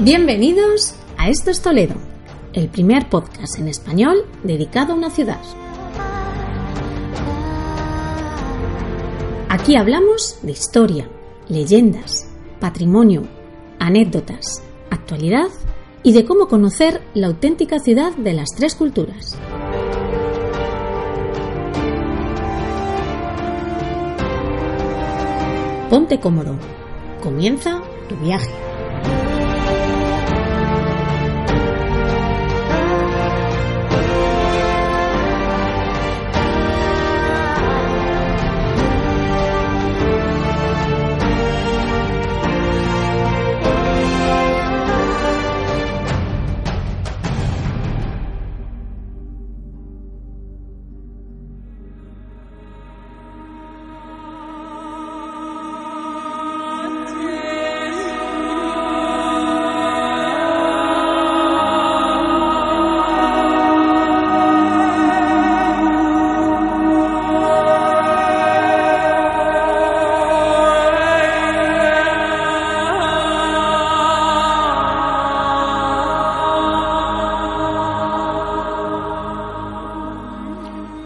[0.00, 1.96] Bienvenidos a Esto es Toledo,
[2.52, 5.40] el primer podcast en español dedicado a una ciudad.
[9.48, 11.10] Aquí hablamos de historia,
[11.48, 12.28] leyendas,
[12.60, 13.24] patrimonio,
[13.80, 15.48] anécdotas, actualidad
[16.04, 19.36] y de cómo conocer la auténtica ciudad de las tres culturas.
[25.90, 26.54] Ponte cómodo.
[27.20, 28.67] Comienza tu viaje.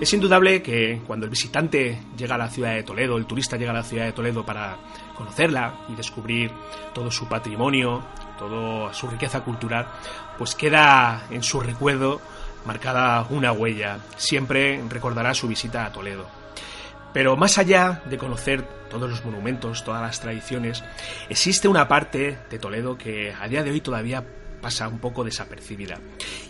[0.03, 3.71] Es indudable que cuando el visitante llega a la ciudad de Toledo, el turista llega
[3.71, 4.77] a la ciudad de Toledo para
[5.15, 6.51] conocerla y descubrir
[6.93, 8.03] todo su patrimonio,
[8.37, 9.87] toda su riqueza cultural,
[10.37, 12.21] pues queda en su recuerdo
[12.67, 14.01] marcada una huella.
[14.17, 16.27] Siempre recordará su visita a Toledo.
[17.13, 20.83] Pero más allá de conocer todos los monumentos, todas las tradiciones,
[21.29, 24.25] existe una parte de Toledo que a día de hoy todavía
[24.63, 25.99] pasa un poco desapercibida.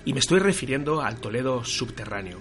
[0.05, 2.38] Y me estoy refiriendo al Toledo subterráneo.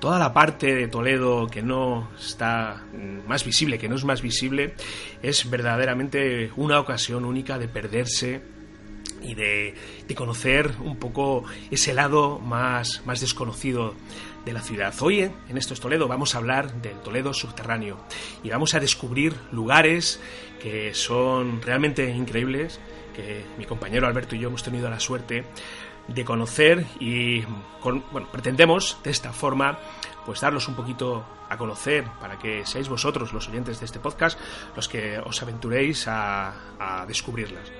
[0.00, 4.20] Toda la parte de Toledo que no está mm, más visible, que no es más
[4.20, 4.74] visible,
[5.22, 8.42] es verdaderamente una ocasión única de perderse
[9.22, 9.74] y de,
[10.14, 13.94] conocer un poco ese lado más, más desconocido
[14.44, 14.94] de la ciudad.
[15.00, 17.98] Hoy en Esto es Toledo vamos a hablar del Toledo subterráneo
[18.42, 20.20] y vamos a descubrir lugares
[20.60, 22.78] que son realmente increíbles
[23.14, 25.44] que mi compañero Alberto y yo hemos tenido la suerte
[26.08, 27.42] de conocer y
[27.82, 29.78] bueno, pretendemos de esta forma
[30.26, 34.38] pues darlos un poquito a conocer para que seáis vosotros los oyentes de este podcast
[34.76, 37.70] los que os aventuréis a, a descubrirlas.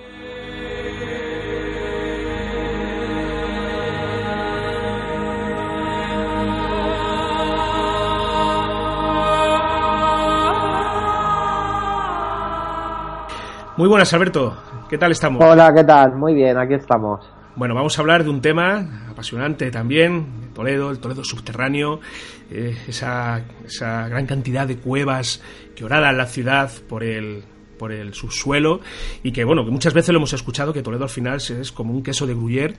[13.77, 14.55] Muy buenas, Alberto.
[14.89, 15.43] ¿Qué tal estamos?
[15.43, 16.15] Hola, ¿qué tal?
[16.15, 17.29] Muy bien, aquí estamos.
[17.57, 21.99] Bueno, vamos a hablar de un tema apasionante también, Toledo, el Toledo subterráneo,
[22.49, 25.41] eh, esa, esa, gran cantidad de cuevas
[25.75, 27.43] que oradan la ciudad por el,
[27.77, 28.79] por el subsuelo
[29.23, 31.93] y que bueno que muchas veces lo hemos escuchado que Toledo al final es como
[31.93, 32.75] un queso de gruyere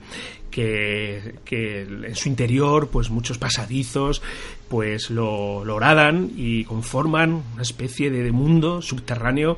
[0.49, 4.23] que, que en su interior pues muchos pasadizos
[4.67, 9.57] pues lo, lo oradan y conforman una especie de mundo subterráneo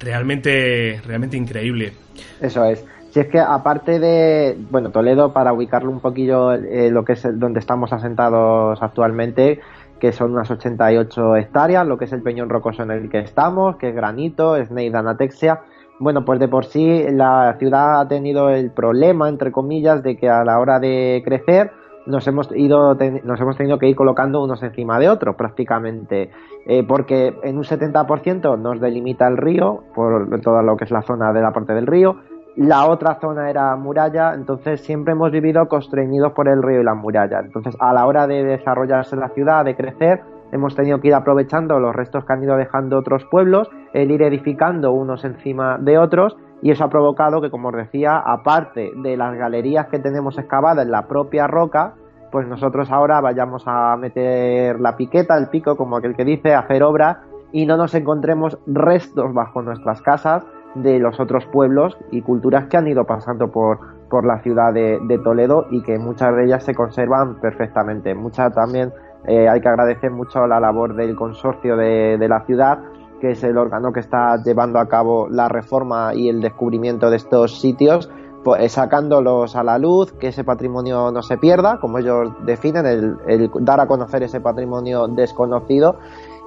[0.00, 1.92] realmente, realmente increíble.
[2.40, 2.84] Eso es.
[3.10, 7.26] Si es que aparte de, bueno, Toledo, para ubicarlo un poquillo, eh, lo que es
[7.38, 9.60] donde estamos asentados actualmente,
[9.98, 13.76] que son unas 88 hectáreas, lo que es el peñón rocoso en el que estamos,
[13.76, 15.62] que es granito, es Neidanatexia.
[15.98, 20.28] Bueno, pues de por sí la ciudad ha tenido el problema, entre comillas, de que
[20.28, 21.72] a la hora de crecer,
[22.06, 26.30] nos hemos ido nos hemos tenido que ir colocando unos encima de otros prácticamente.
[26.66, 31.02] Eh, porque en un 70% nos delimita el río por todo lo que es la
[31.02, 32.16] zona de la parte del río.
[32.56, 36.94] La otra zona era muralla entonces siempre hemos vivido constreñidos por el río y la
[36.94, 37.40] muralla.
[37.40, 41.78] Entonces a la hora de desarrollarse la ciudad de crecer hemos tenido que ir aprovechando
[41.80, 46.36] los restos que han ido dejando otros pueblos el ir edificando unos encima de otros
[46.62, 50.84] y eso ha provocado que, como os decía, aparte de las galerías que tenemos excavadas
[50.84, 51.94] en la propia roca,
[52.32, 56.60] pues nosotros ahora vayamos a meter la piqueta, el pico, como aquel que dice, a
[56.60, 57.22] hacer obra
[57.52, 60.44] y no nos encontremos restos bajo nuestras casas
[60.74, 63.78] de los otros pueblos y culturas que han ido pasando por,
[64.10, 68.14] por la ciudad de, Toledo y que muchas de ellas se conservan perfectamente.
[68.14, 68.92] Muchas también
[69.26, 72.80] eh, hay que agradecer mucho la labor del consorcio de, de la ciudad
[73.20, 77.16] que es el órgano que está llevando a cabo la reforma y el descubrimiento de
[77.16, 78.10] estos sitios,
[78.44, 83.50] pues, sacándolos a la luz, que ese patrimonio no se pierda, como ellos definen, el,
[83.60, 85.98] dar a conocer ese patrimonio desconocido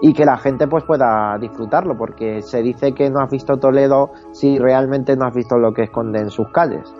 [0.01, 4.11] y que la gente pues pueda disfrutarlo, porque se dice que no has visto Toledo
[4.31, 6.93] si realmente no has visto lo que esconde en sus calles.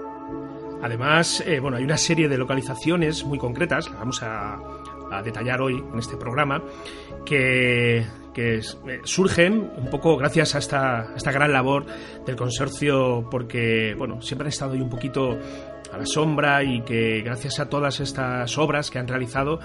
[0.82, 4.58] Además, eh, bueno, hay una serie de localizaciones muy concretas, vamos a,
[5.12, 6.64] a detallar hoy en este programa,
[7.26, 8.62] que, eh,
[9.04, 11.86] surgen un poco gracias a esta, esta gran labor
[12.26, 15.38] del consorcio, porque bueno, siempre han estado ahí un poquito
[15.92, 19.60] a la sombra y que gracias a todas estas obras que han realizado,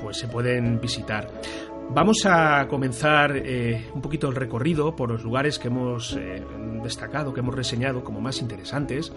[0.00, 1.28] pues se pueden visitar.
[1.92, 6.40] Vamos a comenzar eh, un poquito el recorrido por los lugares que hemos eh,
[6.84, 9.12] destacado, que hemos reseñado como más interesantes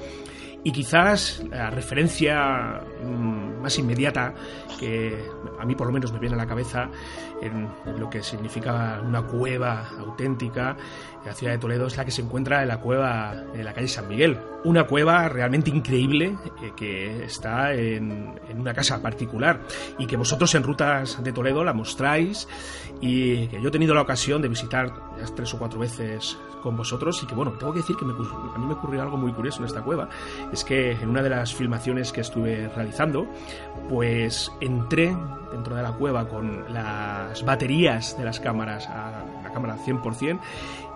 [0.63, 4.33] y quizás la referencia mm, más inmediata
[4.79, 5.25] que
[5.59, 6.89] a mí por lo menos me viene a la cabeza
[7.41, 7.67] en,
[7.97, 10.75] lo que significa una cueva auténtica
[11.25, 13.87] la ciudad de Toledo es la que se encuentra en la cueva en la calle
[13.87, 14.37] San Miguel.
[14.63, 19.61] Una cueva realmente increíble eh, que está en, en, una casa particular
[19.97, 22.47] y que vosotros en Rutas de Toledo la mostráis
[23.01, 24.91] y que yo he tenido la ocasión de visitar
[25.35, 28.07] tres o cuatro veces con vosotros y que bueno, tengo que decir que a
[28.57, 30.07] mí me ocurrió algo muy curioso en esta cueva,
[30.51, 33.27] es que en una de las filmaciones que estuve realizando,
[33.89, 35.15] pues entré
[35.51, 40.39] dentro de la cueva con las baterías de las cámaras a la cámara 100%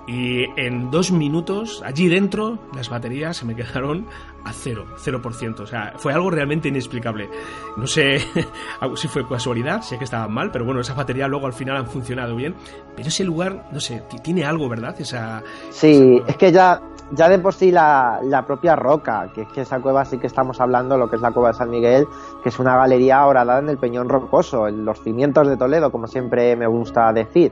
[0.08, 4.08] y en dos minutos, allí dentro, las baterías se me quedaron
[4.46, 5.60] a cero, 0%.
[5.60, 7.30] O sea, fue algo realmente inexplicable.
[7.76, 8.20] No sé
[8.96, 11.88] si fue casualidad, sé que estaban mal, pero bueno, esas baterías luego al final han
[11.88, 12.56] funcionado bien.
[12.96, 14.96] Pero ese lugar, no sé, tiene algo, ¿verdad?
[14.98, 16.82] Esa, sí, es que ya,
[17.12, 20.28] ya de por sí la, la, propia roca, que es que esa cueva sí que
[20.28, 22.08] estamos hablando, lo que es la cueva de San Miguel,
[22.44, 26.08] que es una galería horadada en el Peñón Rocoso, en los cimientos de Toledo, como
[26.08, 27.52] siempre me gusta decir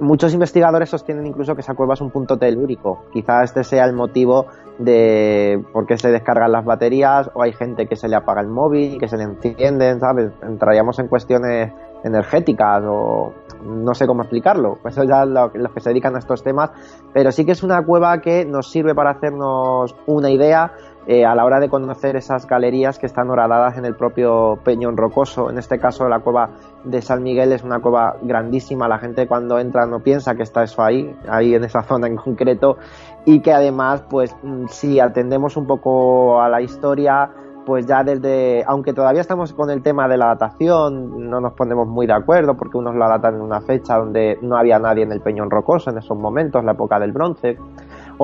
[0.00, 3.04] muchos investigadores sostienen incluso que esa cueva es un punto telúrico.
[3.12, 4.46] Quizá este sea el motivo
[4.78, 8.48] de por qué se descargan las baterías o hay gente que se le apaga el
[8.48, 10.32] móvil, que se le encienden, ¿sabes?
[10.42, 11.72] Entraríamos en cuestiones
[12.04, 13.32] energéticas o
[13.64, 14.78] no sé cómo explicarlo.
[14.84, 16.70] Eso ya los que se dedican a estos temas.
[17.12, 20.72] Pero sí que es una cueva que nos sirve para hacernos una idea
[21.06, 24.96] eh, a la hora de conocer esas galerías que están horadadas en el propio Peñón
[24.96, 25.50] Rocoso.
[25.50, 26.50] En este caso, la cueva
[26.84, 28.86] de San Miguel es una cueva grandísima.
[28.86, 32.16] La gente cuando entra no piensa que está eso ahí, ahí en esa zona en
[32.16, 32.76] concreto.
[33.24, 37.30] Y que además, pues, mm, si atendemos un poco a la historia,
[37.64, 41.86] pues ya desde, aunque todavía estamos con el tema de la datación, no nos ponemos
[41.86, 45.12] muy de acuerdo porque unos la datan en una fecha donde no había nadie en
[45.12, 47.58] el Peñón Rocoso en esos momentos, la época del bronce.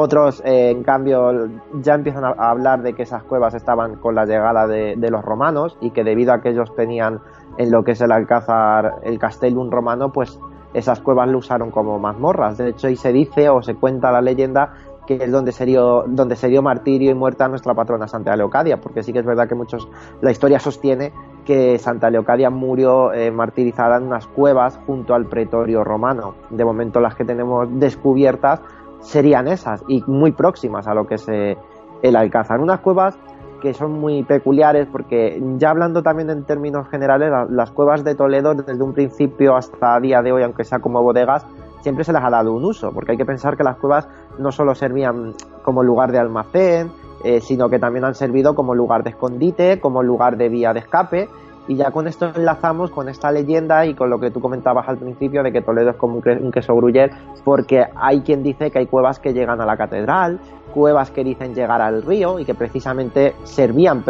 [0.00, 1.48] Otros, eh, en cambio,
[1.82, 5.76] ya empiezan a hablar de que esas cuevas estaban con la llegada de, los romanos
[5.80, 7.18] y que debido a que ellos tenían
[7.56, 10.38] en lo que es el Alcázar, el Castellum romano, pues
[10.72, 12.58] esas cuevas lo usaron como mazmorras.
[12.58, 14.72] De hecho, ahí se dice o se cuenta la leyenda
[15.04, 18.36] que es donde se dio, donde se dio martirio y muerte a nuestra patrona Santa
[18.36, 19.88] Leocadia, porque sí que es verdad que muchos,
[20.20, 21.12] la historia sostiene
[21.44, 26.34] que Santa Leocadia murió eh, martirizada en unas cuevas junto al pretorio romano.
[26.50, 28.60] De momento las que tenemos descubiertas
[29.00, 31.56] serían esas y muy próximas a lo que es eh,
[32.02, 32.60] el Alcázar.
[32.60, 33.18] Unas cuevas
[33.60, 38.54] que son muy peculiares porque ya hablando también en términos generales, las cuevas de Toledo
[38.54, 41.44] desde un principio hasta día de hoy, aunque sea como bodegas,
[41.80, 44.08] siempre se les ha dado un uso, porque hay que pensar que las cuevas
[44.38, 46.92] no solo servían como lugar de almacén,
[47.24, 50.80] eh, sino que también han servido como lugar de escondite, como lugar de vía de
[50.80, 51.28] escape
[51.68, 54.96] y ya con esto enlazamos con esta leyenda y con lo que tú comentabas al
[54.96, 57.12] principio de que Toledo es como un queso gruyer,
[57.44, 60.40] porque hay quien dice que hay cuevas que llegan a la catedral,
[60.72, 64.02] cuevas que dicen llegar al río y que precisamente servían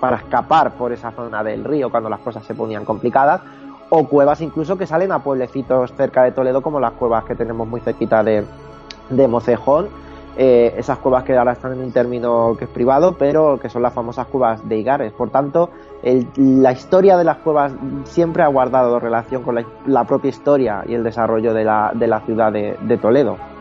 [0.00, 3.42] para escapar por esa zona del río cuando las cosas se ponían complicadas,
[3.90, 7.68] o cuevas incluso que salen a pueblecitos cerca de Toledo, como las cuevas que tenemos
[7.68, 8.44] muy cerquita de,
[9.10, 9.88] de Mocejón
[10.36, 13.82] eh, esas cuevas que ahora están en un término que es privado, pero que son
[13.82, 15.12] las famosas cuevas de Igares.
[15.12, 15.70] Por tanto,
[16.36, 17.72] la historia de las cuevas
[18.04, 22.20] siempre ha guardado relación con la, propia historia y el desarrollo de la, de la
[22.20, 23.51] ciudad de Toledo.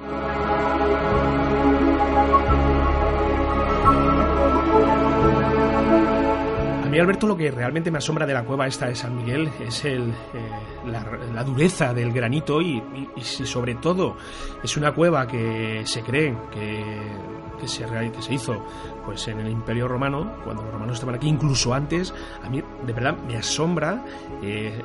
[6.91, 9.85] Mí, Alberto, lo que realmente me asombra de la cueva esta de San Miguel es
[9.85, 10.91] el, eh,
[11.33, 12.83] la, dureza del granito y,
[13.21, 14.17] si sobre todo
[14.61, 18.65] es una cueva que se cree que, se, que se hizo
[19.05, 22.93] pues en el Imperio Romano, cuando los romanos estaban aquí, incluso antes, a mí de
[22.93, 24.03] verdad me asombra
[24.43, 24.77] eh,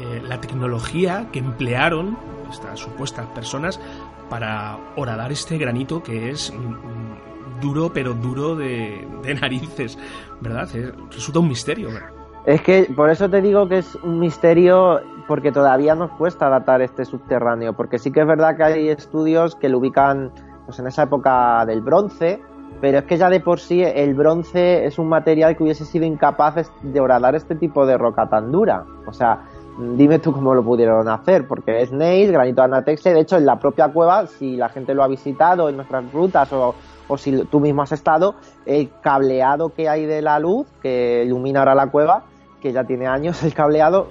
[0.00, 2.16] eh, la tecnología que emplearon
[2.50, 3.78] estas supuestas personas
[4.30, 6.52] para horadar este granito que es
[7.60, 9.06] duro, pero duro de,
[9.40, 9.98] narices,
[10.40, 10.68] ¿verdad?
[11.10, 11.88] resulta un misterio.
[12.46, 16.82] Es que por eso te digo que es un misterio porque todavía nos cuesta datar
[16.82, 20.32] este subterráneo, porque sí que es verdad que hay estudios que lo ubican
[20.66, 22.40] pues, en esa época del bronce,
[22.80, 26.06] pero es que ya de por sí el bronce es un material que hubiese sido
[26.06, 28.84] incapaz de horadar este tipo de roca tan dura.
[29.06, 29.42] O sea,
[29.78, 33.58] dime tú cómo lo pudieron hacer, porque es Neis, granito anatexe, de hecho en la
[33.58, 36.74] propia cueva, si la gente lo ha visitado en nuestras rutas o
[37.10, 41.58] o si tú mismo has estado, el cableado que hay de la luz que ilumina
[41.58, 42.24] ahora la cueva
[42.60, 44.08] que ya tiene años el cableado,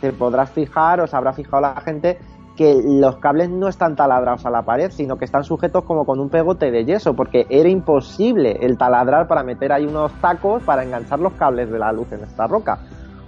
[0.00, 2.18] te podrás fijar, o se habrá fijado la gente,
[2.56, 6.18] que los cables no están taladrados a la pared, sino que están sujetos como con
[6.18, 10.82] un pegote de yeso, porque era imposible el taladrar para meter ahí unos tacos para
[10.82, 12.80] enganchar los cables de la luz en esta roca.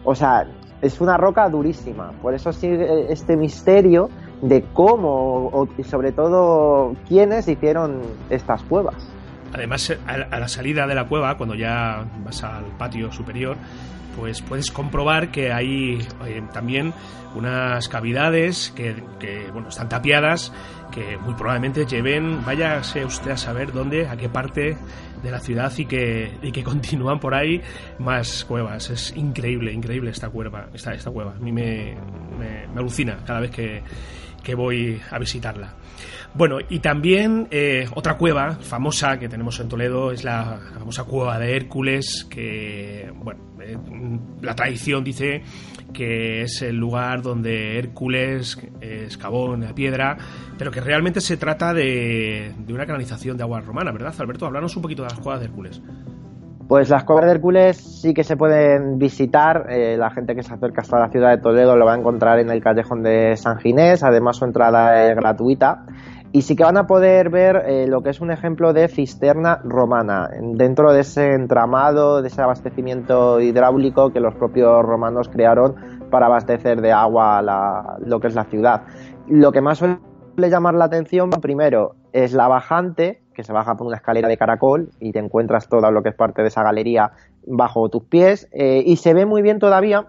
[0.03, 0.49] O sea,
[0.83, 2.13] es una roca durísima.
[2.23, 4.09] Por eso sigue este misterio
[4.43, 8.97] de cómo y sobre todo quiénes hicieron estas cuevas.
[9.53, 13.57] Además, a la salida de la cueva, cuando ya vas al patio superior,
[14.17, 16.93] pues puedes comprobar que hay eh, también
[17.35, 18.95] unas cavidades que,
[19.53, 20.53] bueno, están tapiadas,
[20.91, 24.77] que muy probablemente lleven, váyase usted a saber dónde, a qué parte
[25.23, 27.61] de la ciudad y que, y que continúan por ahí
[27.99, 28.91] más cuevas.
[28.91, 30.69] Es increíble, increíble esta cueva.
[30.73, 31.33] Esta, esta cueva.
[31.33, 31.97] A mí me,
[32.39, 33.83] me alucina cada vez que,
[34.43, 35.75] que voy a visitarla.
[36.33, 41.39] Bueno, y también eh, otra cueva famosa que tenemos en Toledo es la, famosa cueva
[41.39, 43.77] de Hércules, que, bueno, eh,
[44.41, 45.43] la tradición dice
[45.93, 50.17] que es el lugar donde Hércules excavó en la piedra,
[50.57, 54.47] pero que realmente se trata de, una canalización de agua romana, ¿verdad, Alberto?
[54.47, 55.83] Háblanos un poquito de las cuevas de Hércules.
[56.69, 59.67] Pues las cuevas de Hércules sí que se pueden visitar.
[59.71, 62.39] Eh, la gente que se acerca hasta la ciudad de Toledo lo va a encontrar
[62.39, 64.05] en el callejón de San Ginés.
[64.05, 65.85] Además, su entrada es gratuita.
[66.33, 69.61] Y sí que van a poder ver eh, lo que es un ejemplo de cisterna
[69.65, 75.75] romana, dentro de ese entramado, de ese abastecimiento hidráulico que los propios romanos crearon
[76.09, 78.83] para abastecer de agua la, lo que es la ciudad.
[79.29, 79.99] Lo que más suele
[80.39, 84.91] llamar la atención, primero, es la bajante, que se baja por una escalera de caracol
[85.01, 87.11] y te encuentras todo lo que es parte de esa galería
[87.45, 88.49] bajo tus pies.
[88.53, 90.07] Eh, y se ve muy bien todavía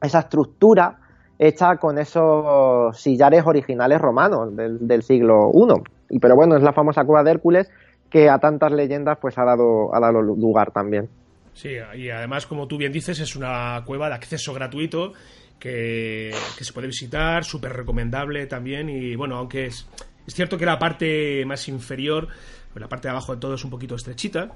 [0.00, 1.00] esa estructura
[1.38, 6.16] hecha con esos sillares originales romanos del, siglo I.
[6.16, 7.70] Y, pero bueno, es la famosa cueva de Hércules
[8.10, 11.08] que a tantas leyendas pues ha dado, ha dado lugar también.
[11.52, 15.12] Sí, y además, como tú bien dices, es una cueva de acceso gratuito
[15.58, 18.88] que, se puede visitar, súper recomendable también.
[18.88, 19.86] Y bueno, aunque es,
[20.26, 22.28] es cierto que la parte más inferior,
[22.74, 24.52] la parte de abajo de todo es un poquito estrechita,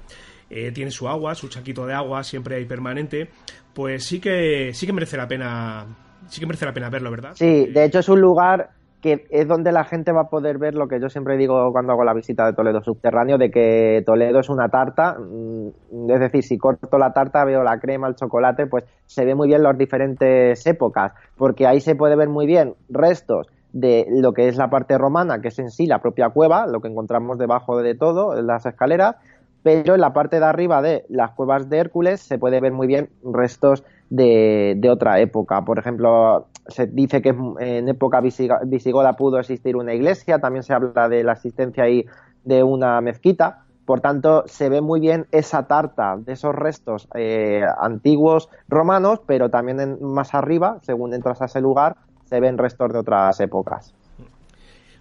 [0.49, 3.29] eh, tiene su agua, su chaquito de agua siempre hay permanente,
[3.73, 5.85] pues sí que sí que merece la pena,
[6.27, 7.31] sí que merece la pena verlo, ¿verdad?
[7.35, 8.71] Sí, de hecho es un lugar
[9.03, 11.91] que es donde la gente va a poder ver lo que yo siempre digo cuando
[11.91, 16.41] hago la visita de Toledo subterráneo, de que Toledo es una tarta, mm, es decir,
[16.43, 19.77] si corto la tarta veo la crema, el chocolate, pues se ve muy bien las
[19.77, 24.69] diferentes épocas, porque ahí se puede ver muy bien restos de lo que es la
[24.69, 28.41] parte romana, que es en sí la propia cueva, lo que encontramos debajo de todo,
[28.41, 29.17] las escaleras,
[29.63, 32.87] pero en la parte de arriba de las cuevas de Hércules se puede ver muy
[32.87, 35.63] bien restos de, otra época.
[35.65, 41.09] Por ejemplo, se dice que en época visigoda pudo existir una iglesia, también se habla
[41.09, 42.05] de la existencia ahí
[42.43, 43.63] de una mezquita.
[43.85, 49.49] Por tanto, se ve muy bien esa tarta de esos restos eh, antiguos romanos, pero
[49.49, 53.93] también más arriba, según entras a ese lugar, se ven restos de otras épocas.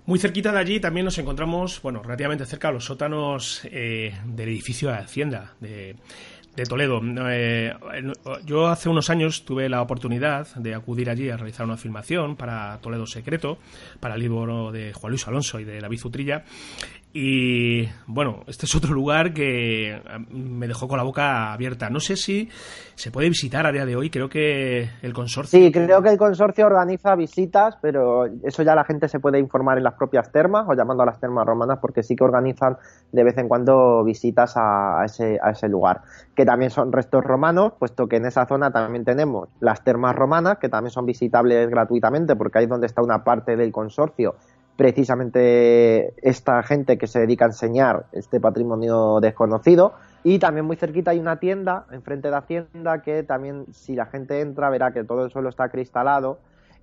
[0.05, 4.89] Muy cerquita de allí también nos encontramos, bueno, relativamente cerca, los sótanos eh, del edificio
[4.89, 5.95] de Hacienda de,
[6.69, 7.01] Toledo.
[7.31, 7.75] Eh,
[8.45, 12.79] yo hace unos años tuve la oportunidad de acudir allí a realizar una filmación para
[12.79, 13.59] Toledo Secreto,
[14.01, 16.45] para el libro de Juan Luis Alonso y de David Zutrilla,
[17.15, 20.01] y bueno, este es otro lugar que
[20.31, 21.91] me dejó con la boca abierta.
[21.91, 22.49] No sé si
[22.95, 24.09] se puede visitar a día de hoy.
[24.09, 25.59] Creo que el consorcio.
[25.59, 29.77] Sí, creo que el consorcio organiza visitas, pero eso ya la gente se puede informar
[29.77, 32.79] en las propias termas o llamando a las termas romanas, porque sí que organizan
[33.13, 36.01] de vez en cuando visitas a, ese, a ese lugar.
[36.35, 40.57] Que también son restos romanos, puesto que en esa zona también tenemos las termas romanas,
[40.59, 44.35] que también son visitables gratuitamente, porque ahí es donde está una parte del consorcio
[44.77, 49.95] precisamente esta gente que se dedica a enseñar este patrimonio desconocido.
[50.25, 54.41] Y también muy cerquita hay una tienda, enfrente de Hacienda, que también si la gente
[54.41, 56.39] entra verá que todo el suelo está cristalado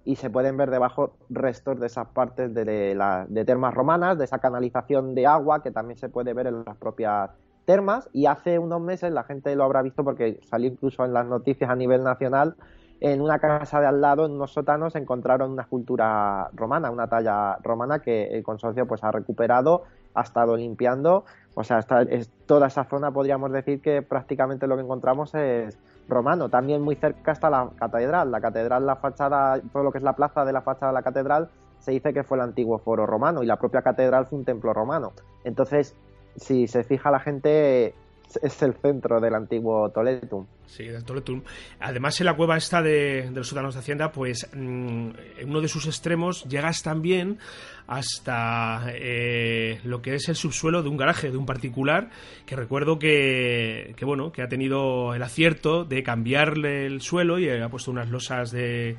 [0.05, 4.25] y se pueden ver debajo restos de esas partes de, la, de termas romanas, de
[4.25, 7.31] esa canalización de agua que también se puede ver en las propias
[7.65, 8.09] termas.
[8.13, 11.69] Y hace unos meses la gente lo habrá visto porque salió incluso en las noticias
[11.69, 12.55] a nivel nacional
[13.01, 17.57] en una casa de al lado, en unos sótanos, encontraron una escultura romana, una talla
[17.63, 21.23] romana que el consorcio pues ha recuperado, ha estado limpiando,
[21.55, 21.79] o sea,
[22.09, 25.77] es, toda esa zona podríamos decir que prácticamente lo que encontramos es
[26.07, 26.49] romano.
[26.49, 30.13] También muy cerca está la catedral, la catedral, la fachada, todo lo que es la
[30.13, 33.43] plaza de la fachada de la catedral, se dice que fue el antiguo foro romano
[33.43, 35.13] y la propia catedral fue un templo romano.
[35.43, 35.95] Entonces,
[36.35, 37.93] si se fija la gente,
[38.41, 40.45] es el centro del antiguo Toletum.
[40.65, 41.43] Sí, del Toletum.
[41.79, 45.09] Además, en la cueva esta de, los sótanos de Hacienda, pues mm,
[45.39, 47.39] en uno de sus extremos llegas también
[47.87, 52.09] hasta eh, lo que es el subsuelo de un garaje, de un particular,
[52.45, 57.49] que recuerdo que, que, bueno, que ha tenido el acierto de cambiarle el suelo y
[57.49, 58.95] ha puesto unas losas de,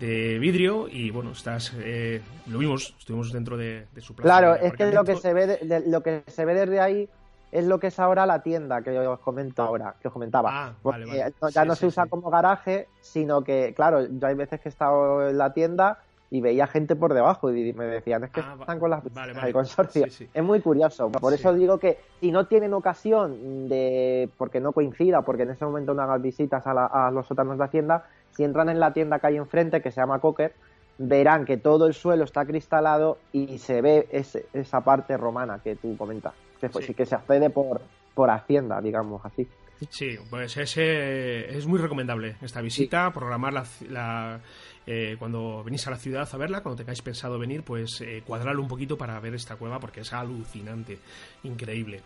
[0.00, 4.72] de vidrio y bueno estás eh, lo vimos estuvimos dentro de, su plaza claro es
[4.72, 7.08] que lo que se ve de, lo que se ve desde ahí
[7.52, 10.50] es lo que es ahora la tienda que os comento ahora, que os comentaba.
[10.52, 11.32] Ah, vale, vale.
[11.52, 15.28] Ya no se usa como garaje, sino que, claro, yo hay veces que he estado
[15.28, 15.98] en la tienda
[16.32, 19.52] y veía gente por debajo y me decían, es que ah, están con las visitas
[19.52, 20.06] consorcio.
[20.32, 21.10] Es muy curioso.
[21.10, 25.64] Por eso digo que si no tienen ocasión de, porque no coincida, porque en ese
[25.64, 29.26] momento no hagan visitas a, los sótanos de Hacienda, si entran en la tienda que
[29.26, 30.54] hay enfrente, que se llama Cocker,
[30.98, 34.06] verán que todo el suelo está cristalado y se ve
[34.52, 36.34] esa parte romana que tú comentas
[36.68, 36.94] sí.
[36.94, 37.80] que se accede por,
[38.14, 39.46] por Hacienda, digamos así.
[39.88, 43.54] Sí, pues ese es muy recomendable esta visita, programar
[43.88, 44.40] la,
[44.86, 48.60] eh, cuando venís a la ciudad a verla, cuando tengáis pensado venir, pues eh, cuadrarlo
[48.60, 50.98] un poquito para ver esta cueva porque es alucinante,
[51.44, 52.02] increíble.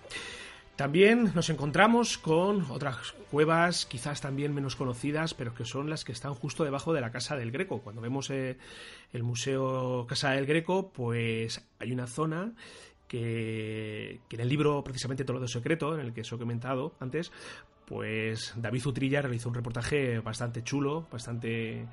[0.76, 6.10] También nos encontramos con otras cuevas, quizás también menos conocidas, pero que son las que
[6.10, 7.80] están justo debajo de la Casa del Greco.
[7.80, 8.58] Cuando vemos eh,
[9.12, 12.54] el Museo Casa del Greco, pues hay una zona
[13.08, 17.32] que, en el libro precisamente Todo lo secreto, en el que os he comentado antes,
[17.86, 21.86] pues David Utrilla realizó un reportaje bastante chulo, bastante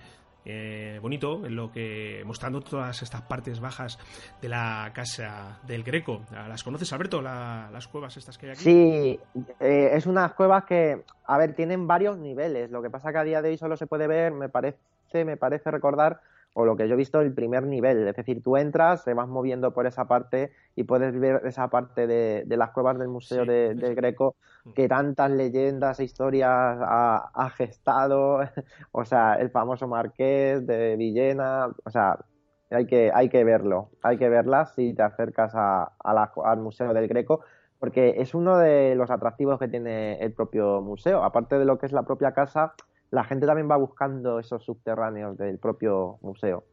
[0.44, 4.00] eh, bonito, en lo que mostrando todas estas partes bajas
[4.42, 6.24] de la casa del Greco.
[6.32, 8.64] ¿Las conoces, Alberto, las cuevas estas que hay aquí?
[8.64, 9.20] Sí,
[9.60, 12.72] eh, es unas cuevas que, a ver, tienen varios niveles.
[12.72, 14.80] Lo que pasa que a día de hoy solo se puede ver, me parece,
[15.26, 16.22] me parece recordar
[16.54, 19.28] o lo que yo he visto el primer nivel, es decir, tú entras, te vas
[19.28, 23.74] moviendo por esa parte y puedes ver esa parte de, las cuevas del Museo de,
[23.96, 24.74] Greco mm.
[24.74, 28.40] que tantas leyendas e historias ha, gestado,
[28.92, 32.18] o sea, el famoso Marqués de Villena, o sea,
[32.70, 37.08] hay que, hay que verlo, hay que verla si te acercas a, al Museo del
[37.08, 37.42] Greco,
[37.80, 41.88] porque es uno de los atractivos que tiene el propio museo, aparte de lo que
[41.88, 42.74] es la propia casa,
[43.12, 46.64] la gente también va buscando esos subterráneos del propio museo.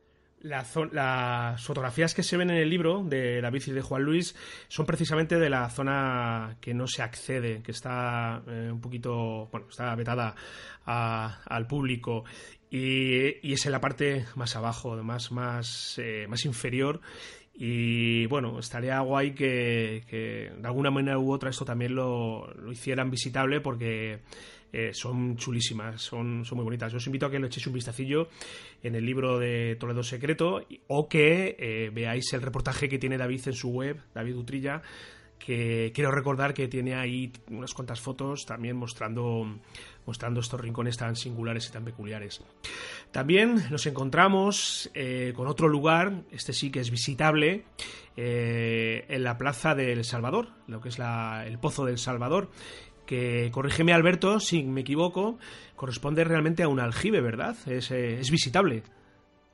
[0.40, 4.36] las fotografías que se ven en el libro de la bici de Juan Luis
[4.68, 9.66] son precisamente de la zona que no se accede, que está eh, un poquito, bueno,
[9.68, 10.36] está vetada
[10.84, 12.24] al público
[12.70, 17.00] y, es en la parte más abajo, más, más, eh, más inferior
[17.60, 22.70] y bueno, estaría guay que, que, de alguna manera u otra esto también lo, lo
[22.70, 24.20] hicieran visitable porque
[24.72, 26.92] eh, son chulísimas, son, son muy bonitas.
[26.92, 28.28] Os invito a que le echéis un vistacillo
[28.82, 33.40] en el libro de Toledo Secreto o que eh, veáis el reportaje que tiene David
[33.46, 34.82] en su web, David Utrilla,
[35.38, 39.58] que quiero recordar que tiene ahí unas cuantas fotos también mostrando,
[40.04, 42.42] mostrando estos rincones tan singulares y tan peculiares.
[43.10, 47.64] También nos encontramos eh, con otro lugar, este sí que es visitable,
[48.20, 52.50] en la Plaza del Salvador, lo que es el Pozo del Salvador,
[53.08, 55.38] que, corrígeme Alberto, si me equivoco,
[55.74, 57.56] corresponde realmente a un aljibe, ¿verdad?
[57.66, 58.82] Es, eh, es visitable.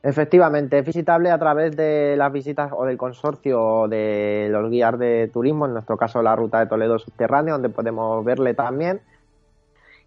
[0.03, 4.99] Efectivamente, es visitable a través de las visitas o del consorcio o de los guías
[4.99, 9.01] de turismo, en nuestro caso la ruta de Toledo subterránea, donde podemos verle también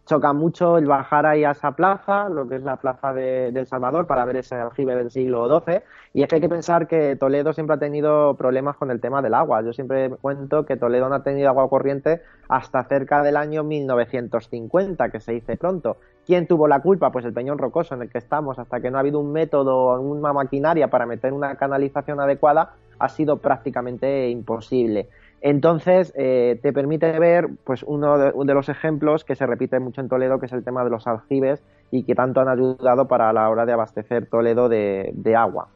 [0.08, 3.67] choca mucho el bajar ahí a esa plaza, lo que es la plaza de, El
[3.67, 5.82] Salvador, para ver ese aljibe del siglo XII.
[6.13, 9.22] Y es que hay que pensar que Toledo siempre ha tenido problemas con el tema
[9.22, 9.62] del agua.
[9.62, 15.10] Yo siempre cuento que Toledo no ha tenido agua corriente hasta cerca del año 1950,
[15.10, 15.98] que se dice pronto.
[16.26, 17.12] ¿Quién tuvo la culpa?
[17.12, 20.00] Pues el Peñón Rocoso en el que estamos, hasta que no ha habido un método,
[20.00, 25.10] una maquinaria para meter una canalización adecuada, ha sido prácticamente imposible.
[25.41, 30.10] Entonces, eh, te permite ver pues uno de, los ejemplos que se repite mucho en
[30.10, 33.50] Toledo, que es el tema de los aljibes y que tanto han ayudado para la
[33.50, 35.69] hora de abastecer Toledo de, agua.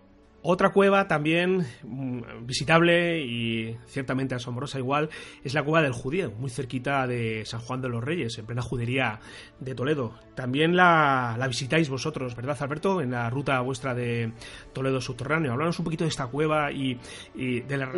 [0.44, 5.10] Otra cueva también mm, visitable y ciertamente asombrosa igual
[5.44, 8.64] es la cueva del Judío, muy cerquita de San Juan de los Reyes, en plena
[8.64, 9.20] judería
[9.60, 10.14] de Toledo.
[10.34, 13.02] También la, visitáis vosotros, ¿verdad Alberto?
[13.02, 14.34] En la ruta vuestra de
[14.74, 15.52] Toledo subterráneo.
[15.52, 16.98] Hablanos un poquito de esta cueva y,
[17.36, 17.92] de la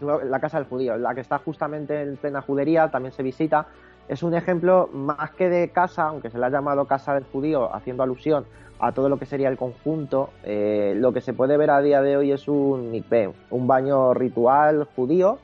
[0.00, 3.66] la casa del judío, la que está justamente en plena judería, también se visita.
[4.08, 7.74] Es un ejemplo más que de casa, aunque se le ha llamado casa del judío,
[7.74, 8.46] haciendo alusión
[8.80, 10.30] a todo lo que sería el conjunto.
[10.44, 14.14] Eh, lo que se puede ver a día de hoy es un mikveh, un baño
[14.14, 15.38] ritual judío,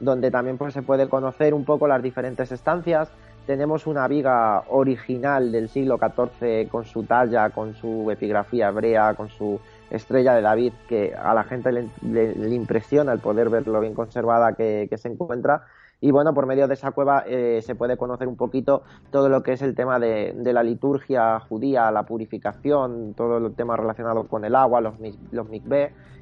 [0.00, 3.10] donde también pues, se puede conocer un poco las diferentes estancias.
[3.46, 9.28] Tenemos una viga original del siglo XIV con su talla, con su epigrafía hebrea, con
[9.28, 13.94] su estrella de David que a la gente le, impresiona el poder ver lo bien
[13.94, 15.62] conservada que, se encuentra.
[16.00, 19.42] Y bueno, por medio de esa cueva eh, se puede conocer un poquito todo lo
[19.42, 24.44] que es el tema de, la liturgia judía, la purificación, todo el tema relacionado con
[24.44, 24.94] el agua, los,
[25.32, 25.48] los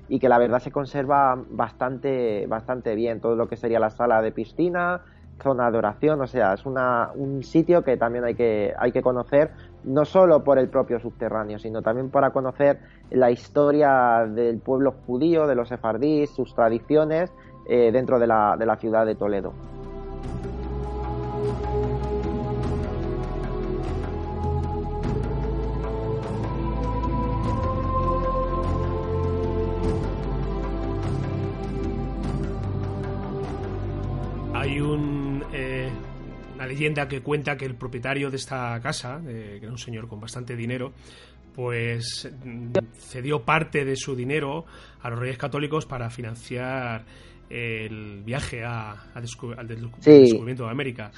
[0.08, 4.20] y que la verdad se conserva bastante, bastante bien, todo lo que sería la sala
[4.22, 5.00] de piscina,
[5.42, 9.02] zona de oración, o sea, es una, un sitio que también hay que, hay que
[9.02, 9.50] conocer,
[9.84, 15.46] no solo por el propio subterráneo, sino también para conocer la historia del pueblo judío,
[15.46, 17.32] de los sefardíes, sus tradiciones
[17.68, 19.52] eh, dentro de la, de la ciudad de Toledo.
[36.74, 40.56] Leyenda que cuenta que el propietario de esta casa, que era un señor con bastante
[40.56, 40.92] dinero,
[41.54, 44.64] pues mm, cedió parte de su dinero
[45.00, 47.04] a los reyes católicos para financiar
[47.48, 51.12] el viaje a, al descubrimiento de América.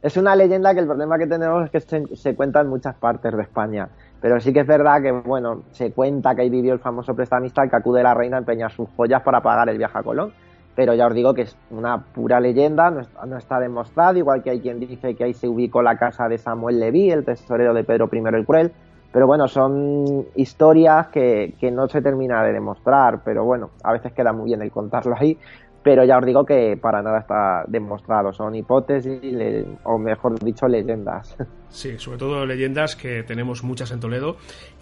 [0.00, 3.36] Es una leyenda que el problema que tenemos es que se, cuenta en muchas partes
[3.36, 3.88] de España.
[4.22, 7.60] Pero sí que es verdad que, bueno, se cuenta que ahí vivió el famoso prestamista
[7.60, 10.32] al que acude la reina a empeñar sus joyas para pagar el viaje a Colón.
[10.74, 14.60] Pero ya os digo que es una pura leyenda, no está, demostrado, igual que hay
[14.60, 18.08] quien dice que ahí se ubicó la casa de Samuel Leví, el tesorero de Pedro
[18.12, 18.72] I el Cruel.
[19.12, 24.12] Pero bueno, son historias que, que, no se termina de demostrar, pero bueno, a veces
[24.12, 25.38] queda muy bien el contarlo ahí
[25.84, 29.20] pero ya os digo que para nada está demostrado, son hipótesis
[29.84, 31.36] o mejor dicho leyendas.
[31.74, 34.36] Sí, sobre todo leyendas que tenemos muchas en Toledo.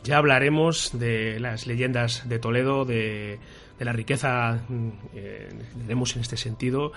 [0.05, 3.39] Ya hablaremos de las leyendas de Toledo, de,
[3.79, 6.93] la riqueza mm, que tenemos en este sentido.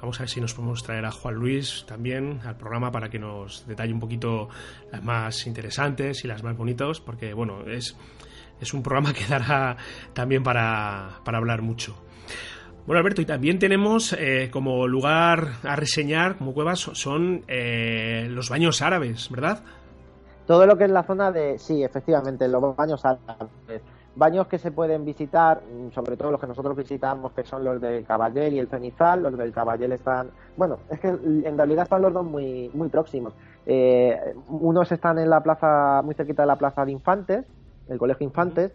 [0.00, 3.18] Vamos a ver si nos podemos traer a Juan Luis también al programa para que
[3.18, 4.48] nos detalle un poquito
[4.92, 7.96] las más interesantes y las más bonitas, porque bueno, es,
[8.60, 9.76] es un programa que dará
[10.12, 11.96] también para, para hablar mucho.
[12.86, 18.48] Bueno, Alberto, y también tenemos eh, como lugar a reseñar, como cuevas, son eh, los
[18.48, 19.62] baños árabes, ¿verdad?
[20.46, 23.82] Todo lo que es la zona de, sí, efectivamente, los baños árabes.
[24.18, 27.80] Baños que se pueden visitar, mm, sobre todo los que nosotros visitamos, que son los
[27.80, 29.22] del Caballel y el Cenizal.
[29.22, 33.32] Los del Caballel están, bueno, es que en realidad están los dos muy, muy próximos.
[33.64, 37.46] Eh, unos están en la plaza, muy cerquita de la plaza de Infantes,
[37.88, 38.72] el Colegio Infantes,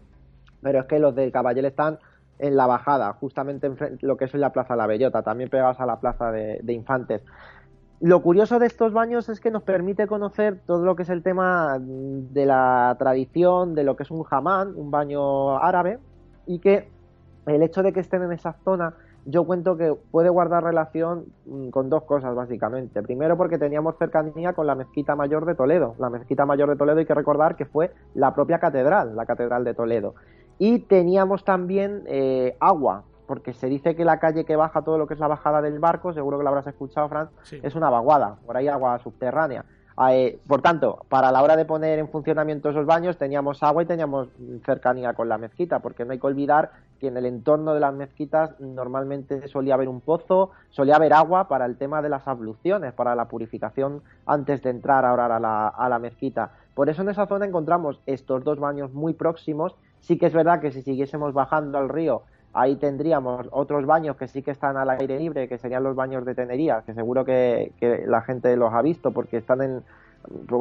[0.61, 1.99] pero es que los del Caballel están
[2.39, 5.85] en la bajada, justamente en lo que es la Plaza La Bellota, también pegados a
[5.85, 7.21] la Plaza de, Infantes.
[7.99, 11.23] Lo curioso de estos baños es que nos permite conocer todo lo que es el
[11.23, 15.99] tema de la tradición, de lo que es un jamán, un baño árabe,
[16.45, 16.89] y que
[17.45, 18.93] el hecho de que estén en esa zona,
[19.25, 23.01] yo cuento que puede guardar relación mm, con dos cosas básicamente.
[23.01, 25.95] Primero porque teníamos cercanía con la mezquita mayor de Toledo.
[25.97, 29.63] La mezquita mayor de Toledo hay que recordar que fue la propia catedral, la catedral
[29.63, 30.15] de Toledo.
[30.59, 33.03] Y teníamos también eh, agua,
[33.33, 35.79] porque se dice que la calle que baja todo lo que es la bajada del
[35.79, 39.65] barco, seguro que lo habrás escuchado, Fran, es una vaguada, por ahí agua subterránea.
[39.97, 43.81] Ah, eh, por tanto, para la hora de poner en funcionamiento esos baños teníamos agua
[43.81, 44.27] y teníamos
[44.63, 47.95] cercanía con la mezquita, porque no hay que olvidar que en el entorno de las
[47.95, 52.93] mezquitas normalmente solía haber un pozo, solía haber agua para el tema de las abluciones,
[52.93, 56.51] para la purificación antes de entrar a orar a la, a la mezquita.
[56.75, 60.59] Por eso en esa zona encontramos estos dos baños muy próximos Sí que es verdad
[60.59, 64.89] que si siguiésemos bajando al río, ahí tendríamos otros baños que sí que están al
[64.89, 67.71] aire libre, que serían los baños de Tenería, que seguro que,
[68.07, 69.83] la gente los ha visto porque están en,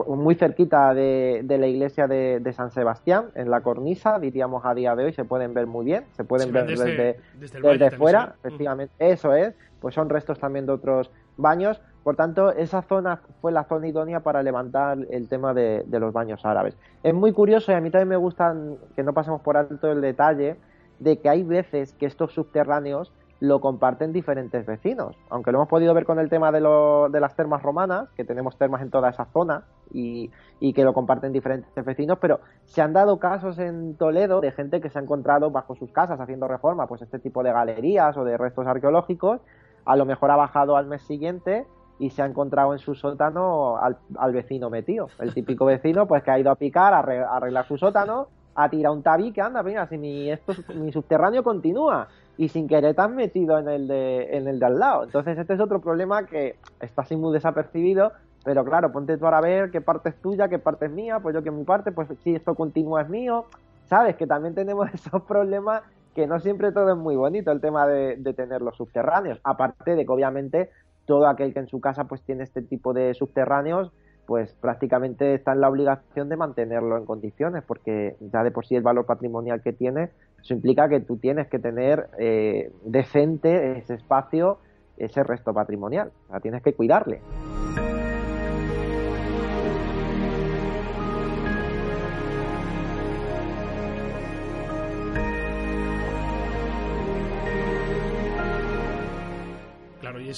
[0.07, 5.05] muy cerquita de, la iglesia de, San Sebastián, en la cornisa, diríamos a día de
[5.05, 9.55] hoy, se pueden ver muy bien, se pueden ver desde, desde, fuera, efectivamente, eso es,
[9.81, 14.20] pues son restos también de otros baños, por tanto, esa zona fue la zona idónea
[14.20, 16.76] para levantar el tema de, los baños árabes.
[17.02, 18.55] Es muy curioso y a mí también me gusta
[18.96, 20.57] que no pasemos por alto el detalle
[21.03, 25.17] de que hay veces que estos subterráneos lo comparten diferentes vecinos.
[25.29, 28.83] Aunque lo hemos podido ver con el tema de, las termas romanas, que tenemos termas
[28.83, 33.19] en toda esa zona y, y, que lo comparten diferentes vecinos, pero se han dado
[33.19, 37.03] casos en Toledo de gente que se ha encontrado bajo sus casas haciendo reforma, pues
[37.03, 39.41] este tipo de galerías o de restos arqueológicos,
[39.85, 41.67] a lo mejor ha bajado al mes siguiente
[41.99, 45.09] y se ha encontrado en su sótano al, vecino metido.
[45.19, 48.95] El típico vecino pues que ha ido a picar, a arreglar su sótano, ha tirado
[48.95, 52.09] un tabique, anda, mira, si mi, esto, mi subterráneo continúa.
[52.38, 55.05] Y sin querer te has metido en el, de, en el de al lado.
[55.05, 58.12] Entonces este es otro problema que está así muy desapercibido,
[58.45, 61.21] pero claro, ponte tú ahora a ver qué parte es tuya, qué parte es mía,
[61.21, 63.45] pues yo que mi parte, pues si esto continúa es mío,
[63.87, 65.83] sabes que también tenemos esos problemas
[66.15, 69.95] que no siempre todo es muy bonito el tema de, de tener los subterráneos, aparte
[69.95, 70.71] de que obviamente
[71.05, 73.93] todo aquel que en su casa pues tiene este tipo de subterráneos
[74.27, 78.77] pues prácticamente está en la obligación de mantenerlo en condiciones porque ya de por sí
[78.77, 83.95] el valor patrimonial que tiene eso implica que tú tienes que tener eh, decente ese
[83.95, 84.59] espacio
[84.97, 86.13] ese resto patrimonial.
[86.27, 87.21] O sea, tienes que cuidarle.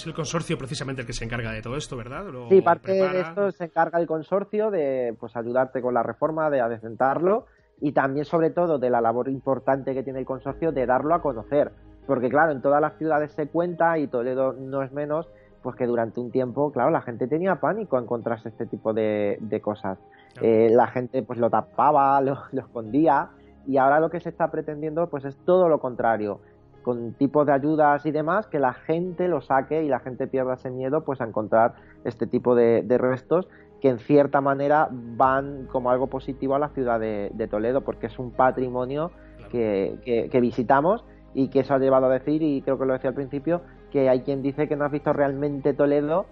[0.05, 2.27] Es el consorcio precisamente el que se encarga de todo esto, ¿verdad?
[2.51, 6.61] sí, parte de esto se encarga el consorcio de pues ayudarte con la reforma, de
[6.61, 7.47] adecentarlo
[7.81, 11.23] y también sobre todo de la labor importante que tiene el consorcio de darlo a
[11.23, 11.73] conocer.
[12.07, 15.27] Porque claro, en todas las ciudades se cuenta y Toledo no es menos,
[15.63, 19.39] pues que durante un tiempo, claro, la gente tenía pánico a encontrarse este tipo de,
[19.63, 19.99] cosas.
[20.43, 23.31] Eh, la gente pues lo tapaba, lo, lo escondía
[23.67, 26.41] y ahora lo que se está pretendiendo pues es todo lo contrario
[26.85, 30.55] con tipos de ayudas y demás, que la gente lo saque y la gente pierda
[30.55, 33.49] ese miedo pues a encontrar este tipo de, restos
[33.81, 38.19] que en cierta manera van como algo positivo a la ciudad de, Toledo, porque es
[38.19, 39.11] un patrimonio
[39.51, 43.11] que, que, visitamos y que eso ha llevado a decir, y creo que lo decía
[43.11, 46.27] al principio, que hay quien dice que no has visto realmente Toledo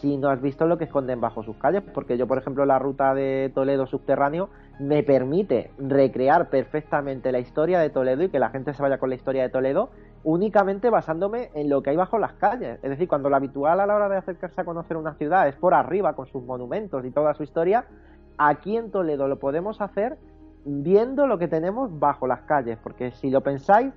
[0.00, 2.78] si no has visto lo que esconden bajo sus calles, porque yo, por ejemplo, la
[2.78, 8.50] ruta de Toledo subterráneo me permite recrear perfectamente la historia de Toledo y que la
[8.50, 9.90] gente se vaya con la historia de Toledo
[10.24, 12.80] únicamente basándome en lo que hay bajo las calles.
[12.82, 15.54] Es decir, cuando lo habitual a la hora de acercarse a conocer una ciudad es
[15.54, 17.86] por arriba, con sus monumentos y toda su historia,
[18.36, 20.18] aquí en Toledo lo podemos hacer
[20.64, 23.92] viendo lo que tenemos bajo las calles, porque si lo pensáis,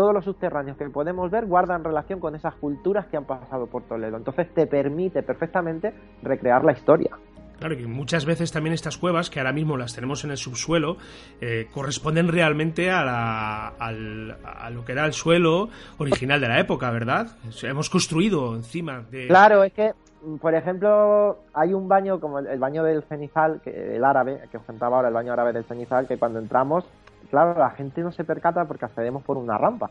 [0.00, 3.82] todos los subterráneos que podemos ver guardan relación con esas culturas que han pasado por
[3.82, 4.16] Toledo.
[4.16, 7.18] Entonces te permite perfectamente recrear la historia.
[7.58, 10.96] Claro, que muchas veces también estas cuevas, que ahora mismo las tenemos en el subsuelo,
[11.42, 17.26] eh, corresponden realmente a, a, lo que era el suelo original de la época, ¿verdad?
[17.62, 19.26] Hemos construido encima de...
[19.26, 19.92] Claro, es que,
[20.40, 24.62] por ejemplo, hay un baño como el, baño del cenizal, que, el árabe, que os
[24.64, 26.86] contaba ahora, el baño árabe del cenizal, que cuando entramos,
[27.28, 29.90] claro, la gente no se percata porque accedemos por una rampa.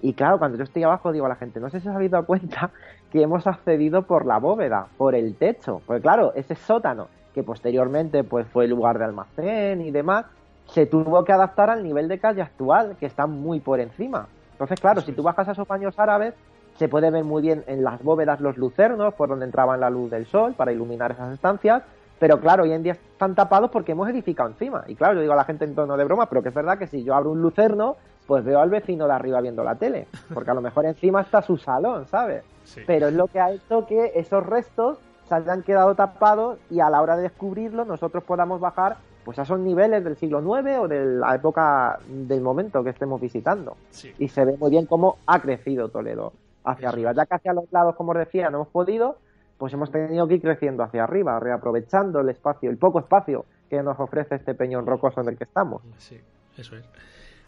[0.00, 2.10] Y claro, cuando yo estoy abajo digo a la gente, no sé si os habéis
[2.10, 2.70] dado cuenta
[3.10, 5.82] que hemos accedido por la bóveda, por el techo.
[5.86, 10.26] Porque claro, ese sótano, que posteriormente pues fue el lugar de almacén y demás,
[10.66, 14.28] se tuvo que adaptar al nivel de calle actual, que está muy por encima.
[14.52, 16.34] Entonces, claro, si tú bajas a esos baños árabes,
[16.76, 20.10] se puede ver muy bien en las bóvedas los lucernos, por donde entraban la luz
[20.10, 21.82] del sol para iluminar esas estancias,
[22.18, 24.84] pero claro, hoy en día están tapados porque hemos edificado encima.
[24.86, 26.78] Y claro, yo digo a la gente en tono de broma, pero que es verdad
[26.78, 30.06] que si yo abro un lucerno, pues veo al vecino de arriba viendo la tele,
[30.34, 32.44] porque a lo mejor encima está su salón, ¿sabes?
[32.86, 36.90] Pero es lo que ha hecho que esos restos se hayan quedado tapados y a
[36.90, 40.88] la hora de descubrirlo nosotros podamos bajar pues a esos niveles del siglo IX o
[40.88, 43.76] de la época del momento que estemos visitando.
[44.18, 46.32] Y se ve muy bien cómo ha crecido Toledo
[46.64, 47.12] hacia arriba.
[47.12, 49.16] Ya que hacia los lados, como os decía, no hemos podido,
[49.58, 53.82] pues hemos tenido que ir creciendo hacia arriba, reaprovechando el espacio, el poco espacio que
[53.82, 55.82] nos ofrece este peñón rocoso en el que estamos.
[55.98, 56.16] Sí,
[56.56, 56.88] eso es.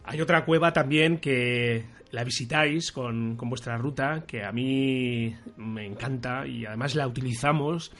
[0.04, 6.46] Hay otra cueva también que la visitáis con, vuestra ruta, que a mí me encanta
[6.46, 7.92] y además la utilizamos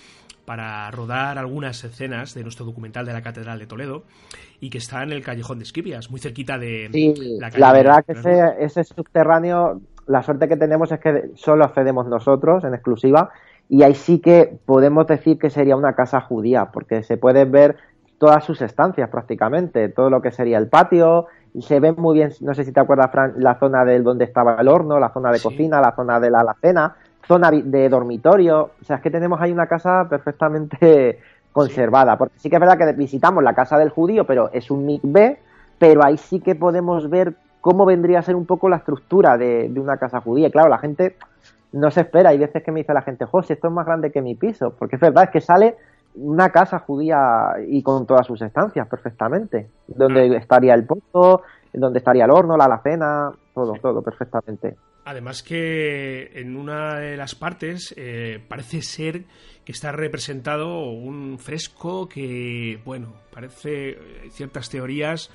[0.44, 4.02] para rodar algunas escenas de nuestro documental de la Catedral de Toledo
[4.58, 6.88] y que está en el Callejón de Esquivias, muy cerquita de
[7.38, 12.08] la La verdad que ese, ese, subterráneo, la suerte que tenemos es que solo accedemos
[12.08, 13.30] nosotros en exclusiva
[13.70, 17.76] y ahí sí que podemos decir que sería una casa judía, porque se pueden ver
[18.18, 21.28] todas sus estancias prácticamente, todo lo que sería el patio,
[21.60, 24.56] se ve muy bien, no sé si te acuerdas, Fran, la zona de donde estaba
[24.56, 28.70] el horno, la zona de cocina, la zona de la alacena, zona de dormitorio.
[28.80, 31.20] O sea, es que tenemos ahí una casa perfectamente
[31.52, 32.18] conservada.
[32.18, 35.38] Porque sí que es verdad que visitamos la casa del judío, pero es un B,
[35.78, 39.68] pero ahí sí que podemos ver cómo vendría a ser un poco la estructura de,
[39.68, 40.48] de una casa judía.
[40.48, 41.16] Y claro, la gente
[41.72, 42.30] no se espera.
[42.30, 44.74] Hay veces que me dice la gente, José, esto es más grande que mi piso.
[44.78, 45.76] Porque es verdad, es que sale
[46.14, 52.24] una casa judía y con todas sus estancias perfectamente, donde estaría el pozo, donde estaría
[52.24, 54.76] el horno, la alacena, todo, todo perfectamente.
[55.04, 59.24] Además que en una de las partes eh, parece ser
[59.64, 63.96] que está representado un fresco que, bueno, parece eh,
[64.30, 65.30] ciertas teorías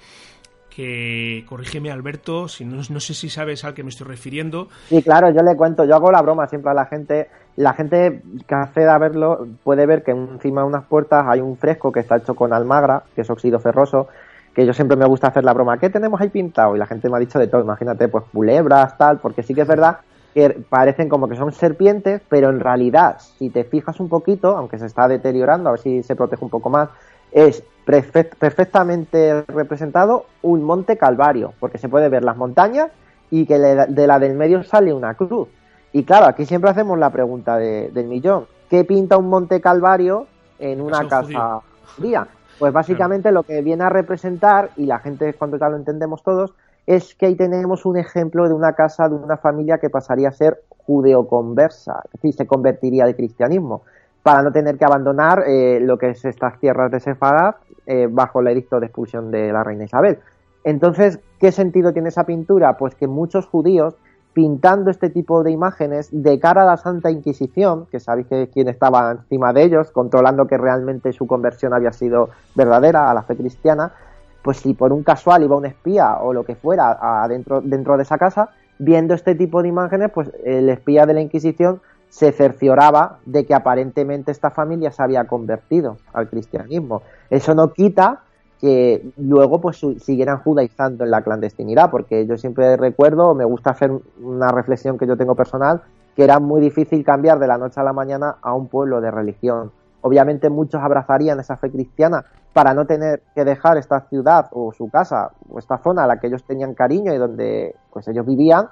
[0.76, 4.68] que, corrígeme Alberto, si no, no sé si sabes al que me estoy refiriendo.
[4.90, 8.22] Sí, claro, yo le cuento, yo hago la broma siempre a la gente, la gente
[8.46, 12.02] que acceda a verlo puede ver que encima de unas puertas hay un fresco que
[12.02, 14.10] está hecho con almagra, que es óxido ferroso,
[14.54, 16.76] que yo siempre me gusta hacer la broma, ¿qué tenemos ahí pintado?
[16.76, 19.62] Y la gente me ha dicho de todo, imagínate, pues culebras, tal, porque sí que
[19.62, 20.00] es verdad
[20.34, 24.78] que parecen como que son serpientes, pero en realidad, si te fijas un poquito, aunque
[24.78, 26.90] se está deteriorando, a ver si se protege un poco más,
[27.36, 32.90] es perfectamente representado un monte calvario, porque se puede ver las montañas
[33.30, 35.50] y que de la del medio sale una cruz.
[35.92, 38.46] Y claro, aquí siempre hacemos la pregunta del millón.
[38.70, 40.28] ¿Qué pinta un monte calvario
[40.60, 41.60] en una casa
[41.96, 42.26] judía?
[42.58, 46.54] Pues básicamente lo que viene a representar, y la gente cuando ya lo entendemos todos,
[46.88, 50.32] es que ahí tenemos un ejemplo de una casa, de una familia que pasaría a
[50.32, 53.82] ser judeoconversa, es decir, se convertiría al cristianismo,
[54.26, 58.40] para no tener que abandonar eh, lo que es estas tierras de Sefarad eh, bajo
[58.40, 60.18] el edicto de expulsión de la reina Isabel.
[60.64, 62.76] Entonces, ¿qué sentido tiene esa pintura?
[62.76, 63.94] Pues que muchos judíos
[64.34, 68.68] pintando este tipo de imágenes de cara a la Santa Inquisición, que sabéis que quien
[68.68, 73.36] estaba encima de ellos, controlando que realmente su conversión había sido verdadera a la fe
[73.36, 73.94] cristiana,
[74.42, 78.18] pues si por un casual iba un espía o lo que fuera dentro de esa
[78.18, 83.46] casa, viendo este tipo de imágenes, pues el espía de la Inquisición se cercioraba de
[83.46, 87.02] que aparentemente esta familia se había convertido al cristianismo.
[87.30, 88.22] Eso no quita
[88.60, 93.92] que luego pues siguieran judaizando en la clandestinidad, porque yo siempre recuerdo, me gusta hacer
[94.22, 95.82] una reflexión que yo tengo personal,
[96.16, 99.12] que era muy difícil cambiar de la noche a la mañana a un pueblo de
[99.12, 99.72] religión.
[100.02, 104.90] Obviamente muchos abrazarían esa fe cristiana para no tener que dejar esta ciudad o su
[104.90, 108.70] casa o esta zona a la que ellos tenían cariño y donde pues ellos vivían,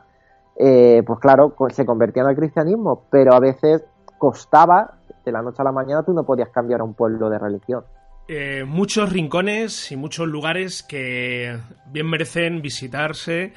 [0.56, 3.84] eh, pues claro, se convertían al cristianismo, pero a veces
[4.18, 7.40] costaba, de la noche a la mañana tú no podías cambiar a un pueblo de
[7.40, 7.84] religión.
[8.28, 11.58] Eh, muchos rincones y muchos lugares que
[11.92, 13.54] bien merecen visitarse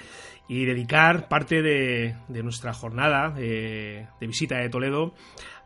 [0.48, 5.12] y dedicar parte de, nuestra jornada de, visita de Toledo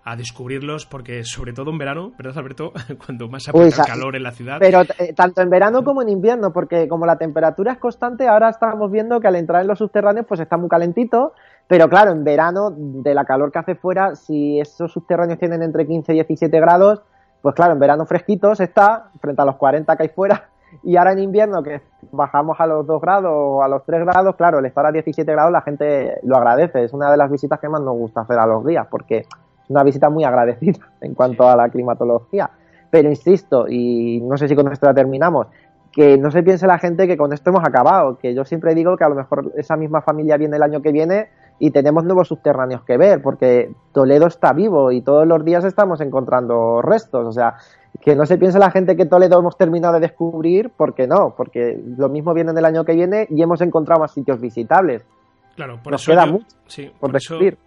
[0.04, 2.72] a descubrirlos porque sobre todo en verano, ¿verdad Alberto?
[3.04, 4.56] Cuando más aprieta el calor en la ciudad.
[4.58, 8.48] Pero eh, tanto en verano como en invierno, porque como la temperatura es constante, ahora
[8.48, 11.32] estamos viendo que al entrar en los subterráneos pues está muy calentito,
[11.66, 15.86] pero claro, en verano de la calor que hace fuera, si esos subterráneos tienen entre
[15.86, 17.02] 15 y 17 grados,
[17.42, 20.48] pues claro, en verano fresquitos está, frente a los 40 que hay fuera,
[20.82, 24.34] y ahora en invierno que bajamos a los 2 grados o a los 3 grados,
[24.36, 26.84] claro, el estar a 17 grados la gente lo agradece.
[26.84, 29.26] Es una de las visitas que más nos gusta hacer a los días, porque
[29.70, 32.50] una visita muy agradecida en cuanto a la climatología.
[32.90, 35.46] Pero insisto, y no sé si con esto ya terminamos,
[35.92, 38.96] que no se piense la gente que con esto hemos acabado, que yo siempre digo
[38.96, 41.28] que a lo mejor esa misma familia viene el año que viene
[41.59, 46.00] y tenemos nuevos subterráneos que ver, porque Toledo está vivo y todos los días estamos
[46.00, 47.26] encontrando restos.
[47.26, 47.56] O sea,
[48.00, 51.78] que no se piense la gente que Toledo hemos terminado de descubrir, porque no, porque
[51.96, 55.04] lo mismo viene del año que viene y hemos encontrado más sitios visitables.
[55.54, 56.46] Claro, por Nos eso queda mucho
[56.98, 57.59] por, descubrir.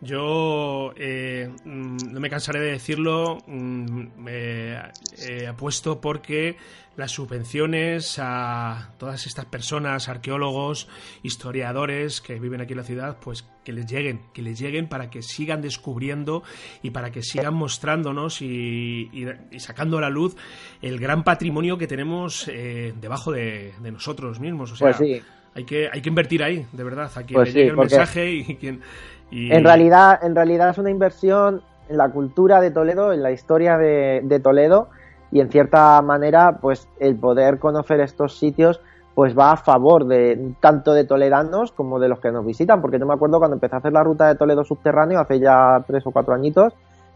[0.00, 6.56] Yo eh, mm, no me cansaré de decirlo, me eh, apuesto porque
[6.98, 10.88] las subvenciones a todas estas personas, arqueólogos,
[11.22, 15.10] historiadores que viven aquí en la ciudad, pues que les lleguen, que les lleguen para
[15.10, 16.42] que sigan descubriendo
[16.82, 19.10] y para que sigan mostrándonos y,
[19.58, 20.36] sacando a la luz
[20.80, 24.72] el gran patrimonio que tenemos eh, debajo de, nosotros mismos.
[24.72, 25.22] O sea, pues
[25.54, 28.32] hay que, hay que invertir ahí, de verdad, a quien pues le llegue el mensaje
[28.32, 28.80] y quien
[29.30, 33.76] en, realidad, en realidad es una inversión en la cultura de Toledo, en la historia
[33.78, 34.88] de, Toledo
[35.30, 38.80] y en cierta manera pues el poder conocer estos sitios
[39.14, 43.00] pues va a favor de tanto de toledanos como de los que nos visitan, porque
[43.00, 46.06] yo me acuerdo cuando empecé a hacer la ruta de Toledo subterráneo hace ya tres
[46.06, 46.72] o cuatro añitos,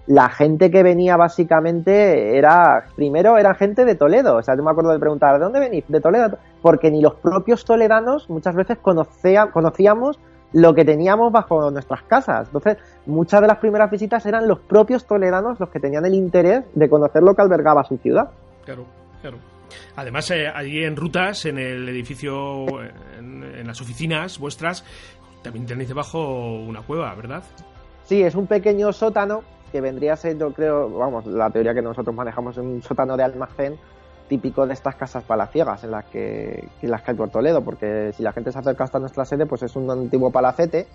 [0.09, 4.72] la gente que venía básicamente era, primero era gente de Toledo, o sea, yo me
[4.72, 5.85] acuerdo de preguntar, ¿de dónde venís?
[5.87, 10.18] De Toledo, porque ni los propios toledanos muchas veces conocíamos
[10.53, 12.49] lo que teníamos bajo nuestras casas.
[12.49, 16.65] Entonces, muchas de las primeras visitas eran los propios toledanos los que tenían el interés
[16.75, 18.31] de conocer lo que albergaba su ciudad.
[18.65, 18.85] Claro,
[19.21, 19.38] claro.
[19.97, 22.67] Además, eh, allí en rutas, en el edificio,
[23.19, 24.85] en, las oficinas vuestras,
[25.43, 26.19] también tenéis debajo
[26.61, 27.43] una cueva, ¿verdad?
[28.05, 31.81] Sí, es un pequeño sótano que vendría a ser, yo creo, vamos, la teoría que
[31.81, 33.79] nosotros manejamos es un sótano de almacén
[34.33, 38.23] típico de estas casas palaciegas en las que, las que hay por Toledo, porque si
[38.23, 40.87] la gente se acerca hasta nuestra sede, pues es un antiguo palacete,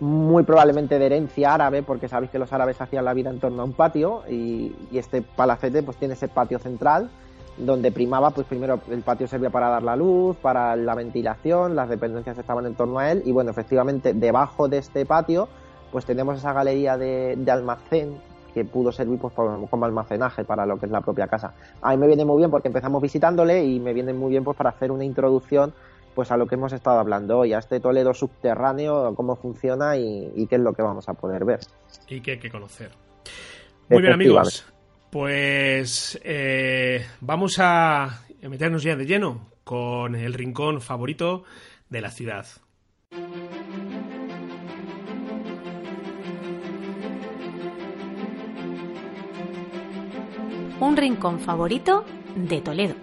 [0.00, 3.62] muy probablemente de herencia árabe, porque sabéis que los árabes hacían la vida en torno
[3.62, 7.10] a un patio, y, este palacete pues tiene ese patio central,
[7.58, 11.88] donde primaba, pues primero el patio servía para dar la luz, para la ventilación, las
[11.88, 15.48] dependencias estaban en torno a él, y bueno, efectivamente, debajo de este patio,
[15.92, 18.18] pues tenemos esa galería de almacén
[18.52, 21.54] que pudo servir pues, como almacenaje para lo que es la propia casa.
[21.82, 24.56] A mí me viene muy bien porque empezamos visitándole y me viene muy bien pues
[24.56, 25.72] para hacer una introducción
[26.14, 30.46] pues a lo que hemos estado hablando hoy, a este Toledo subterráneo, cómo funciona y,
[30.48, 31.60] qué es lo que vamos a poder ver.
[32.08, 32.90] Y qué hay que conocer.
[33.88, 34.66] Muy bien amigos,
[35.10, 41.44] pues eh, vamos a meternos ya de lleno con el rincón favorito
[41.88, 42.46] de la ciudad.
[50.80, 52.04] Un rincón favorito
[52.34, 52.94] de Toledo.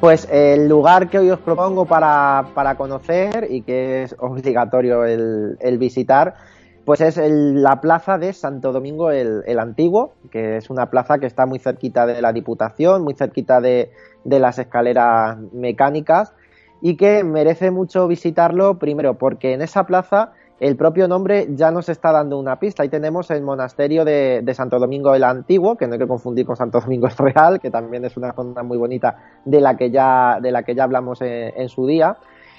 [0.00, 6.34] Pues el lugar que hoy os propongo para, conocer y que es obligatorio el, visitar
[6.84, 11.46] pues es la plaza de Santo Domingo el, Antiguo, que es una plaza que está
[11.46, 13.92] muy cerquita de la Diputación, muy cerquita de,
[14.24, 16.32] las escaleras mecánicas
[16.82, 21.88] y que merece mucho visitarlo, primero porque en esa plaza el propio nombre ya nos
[21.88, 22.82] está dando una pista.
[22.82, 26.56] Ahí tenemos el monasterio de, Santo Domingo el Antiguo, que no hay que confundir con
[26.56, 30.38] Santo Domingo el Real, que también es una zona muy bonita de la que ya,
[30.40, 32.16] de la que ya hablamos en su día,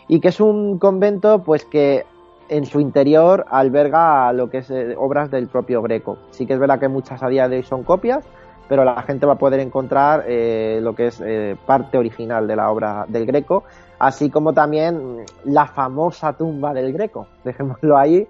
[0.08, 2.06] y que es un convento pues que
[2.50, 6.18] en su interior alberga lo que es eh, obras del propio Greco.
[6.32, 8.26] Sí que es verdad que muchas a día de hoy son copias,
[8.68, 12.56] pero la gente va a poder encontrar eh, lo que es eh, parte original de
[12.56, 13.64] la obra del Greco,
[14.04, 17.28] así como también la famosa tumba del Greco.
[17.44, 18.28] Dejémoslo ahí,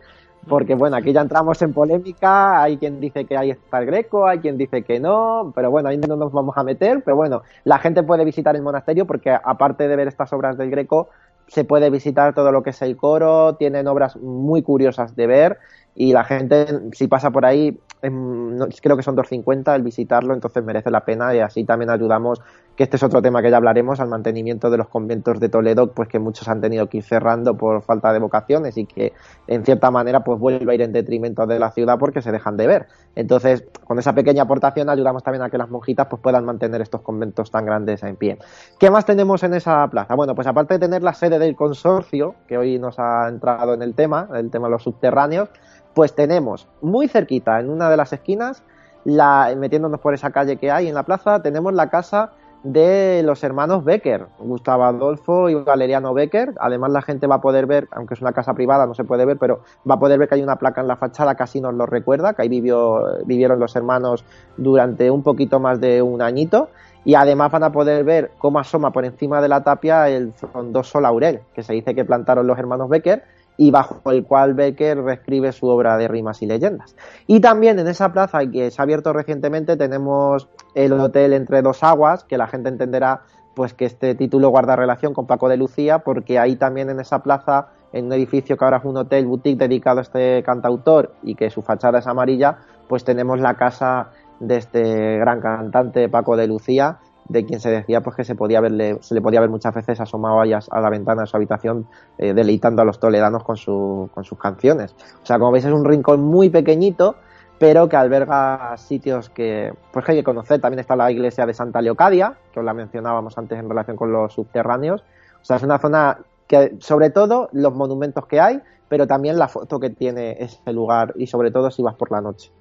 [0.48, 4.28] porque bueno, aquí ya entramos en polémica, hay quien dice que ahí está el Greco,
[4.28, 7.42] hay quien dice que no, pero bueno, ahí no nos vamos a meter, pero bueno,
[7.64, 11.10] la gente puede visitar el monasterio porque aparte de ver estas obras del Greco,
[11.48, 15.58] se puede visitar todo lo que es el coro, tienen obras muy curiosas de ver
[15.96, 20.64] y la gente si pasa por ahí em, creo que son 2.50 el visitarlo entonces
[20.64, 22.42] merece la pena y así también ayudamos
[22.76, 25.92] que este es otro tema que ya hablaremos al mantenimiento de los conventos de Toledo
[25.92, 29.14] pues que muchos han tenido que ir cerrando por falta de vocaciones y que
[29.46, 32.58] en cierta manera pues vuelve a ir en detrimento de la ciudad porque se dejan
[32.58, 36.44] de ver entonces con esa pequeña aportación ayudamos también a que las monjitas pues puedan
[36.44, 38.40] mantener estos conventos tan grandes en pie
[38.80, 40.16] ¿qué más tenemos en esa plaza?
[40.16, 43.84] bueno pues aparte de tener la sede del consorcio que hoy nos ha entrado en
[43.84, 45.50] el tema el tema de los subterráneos
[45.94, 48.64] pues tenemos muy cerquita, en una de las esquinas,
[49.06, 52.32] la, metiéndonos por esa calle que hay en la plaza, tenemos la casa
[52.64, 56.54] de los hermanos Becker, Gustavo Adolfo y Valeriano Becker.
[56.60, 59.26] Además, la gente va a poder ver, aunque es una casa privada, no se puede
[59.26, 61.74] ver, pero va a poder ver que hay una placa en la fachada, casi nos
[61.74, 64.24] lo recuerda, que ahí vivió, vivieron los hermanos
[64.56, 66.70] durante un poquito más de un añito.
[67.06, 71.02] Y además van a poder ver cómo asoma por encima de la tapia el frondoso
[71.02, 73.24] laurel, que se dice que plantaron los hermanos Becker
[73.58, 76.96] y bajo el cual Becker reescribe su obra de rimas y leyendas.
[77.28, 81.84] Y también en esa plaza que se ha abierto recientemente tenemos el hotel Entre Dos
[81.84, 83.22] Aguas, que la gente entenderá
[83.56, 87.22] pues que este título guarda relación con Paco de Lucía, porque ahí también en esa
[87.22, 91.36] plaza, en un edificio que ahora es un hotel boutique dedicado a este cantautor y
[91.36, 96.48] que su fachada es amarilla, pues tenemos la casa de este gran cantante Paco de
[96.48, 96.98] Lucía,
[97.30, 100.00] de quien se decía pues que se podía verle, se le podía ver muchas veces
[100.00, 104.10] asomado a, a la ventana de su habitación eh, deleitando a los toledanos con, su,
[104.14, 104.96] con sus canciones.
[105.22, 107.16] O sea, como veis es un rincón muy pequeñito,
[107.60, 110.60] pero que alberga sitios que pues hay que conocer.
[110.60, 114.12] También está la iglesia de Santa Leocadia, que os la mencionábamos antes en relación con
[114.12, 115.02] los subterráneos.
[115.42, 119.48] O sea, es una zona que, sobre todo, los monumentos que hay, pero también la
[119.48, 122.52] foto que tiene ese lugar y sobre todo si vas por la noche.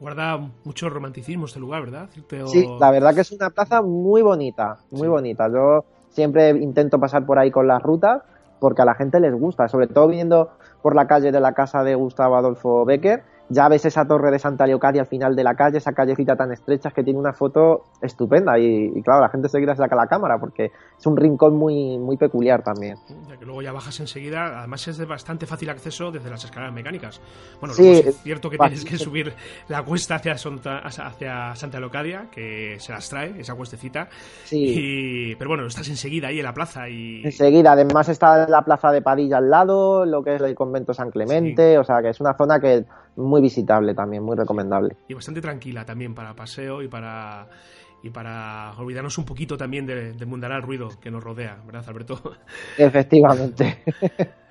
[0.00, 2.08] Guarda mucho romanticismo este lugar, ¿verdad?
[2.46, 5.48] Sí, la verdad que es una plaza muy bonita, muy bonita.
[5.48, 8.22] Yo siempre intento pasar por ahí con las rutas
[8.60, 10.50] porque a la gente les gusta, sobre todo viniendo
[10.82, 14.38] por la calle de la casa de Gustavo Adolfo Becker ya ves esa torre de
[14.38, 17.84] Santa Leocadia al final de la calle, esa callecita tan estrecha que tiene una foto
[18.02, 22.16] estupenda y, claro, la gente seguida saca la cámara porque es un rincón muy, muy
[22.16, 22.96] peculiar también.
[23.28, 26.74] Ya que luego ya bajas enseguida, además es de bastante fácil acceso desde las escaleras
[26.74, 27.20] mecánicas.
[27.60, 29.32] Bueno, es cierto que tienes que subir
[29.68, 34.08] la cuesta hacia, hacia Santa Leocadia, que se las trae, esa cuestecita.
[34.44, 35.34] Sí.
[35.38, 37.22] pero bueno, estás enseguida ahí en la plaza y...
[37.24, 41.10] Enseguida, además está la plaza de Padilla al lado, lo que es el convento San
[41.10, 42.84] Clemente, o sea que es una zona que
[43.16, 44.96] muy visitable también, muy recomendable.
[45.08, 47.48] Y bastante tranquila también para paseo y para
[48.02, 52.20] y para olvidarnos un poquito también del de mundanal ruido que nos rodea, ¿verdad, Alberto?
[52.78, 53.82] Efectivamente.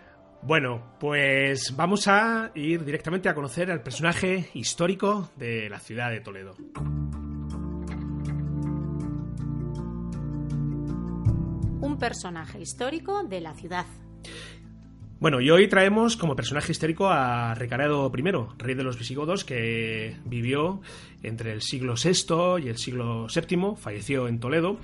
[0.48, 6.22] Bueno, pues vamos a ir directamente a conocer al personaje histórico de la ciudad de
[6.22, 6.56] Toledo.
[11.82, 13.88] Un personaje histórico de la ciudad.
[15.18, 18.22] Bueno, y hoy traemos como personaje histórico a Ricardo I,
[18.58, 20.82] rey de los visigodos, que vivió
[21.24, 24.78] entre el siglo VI y el siglo VII, falleció en Toledo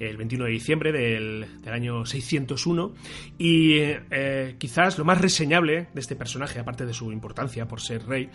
[0.00, 2.92] el 21 de diciembre del, año 601
[3.38, 8.04] y eh, quizás lo más reseñable de este personaje, aparte de su importancia por ser
[8.04, 8.30] rey,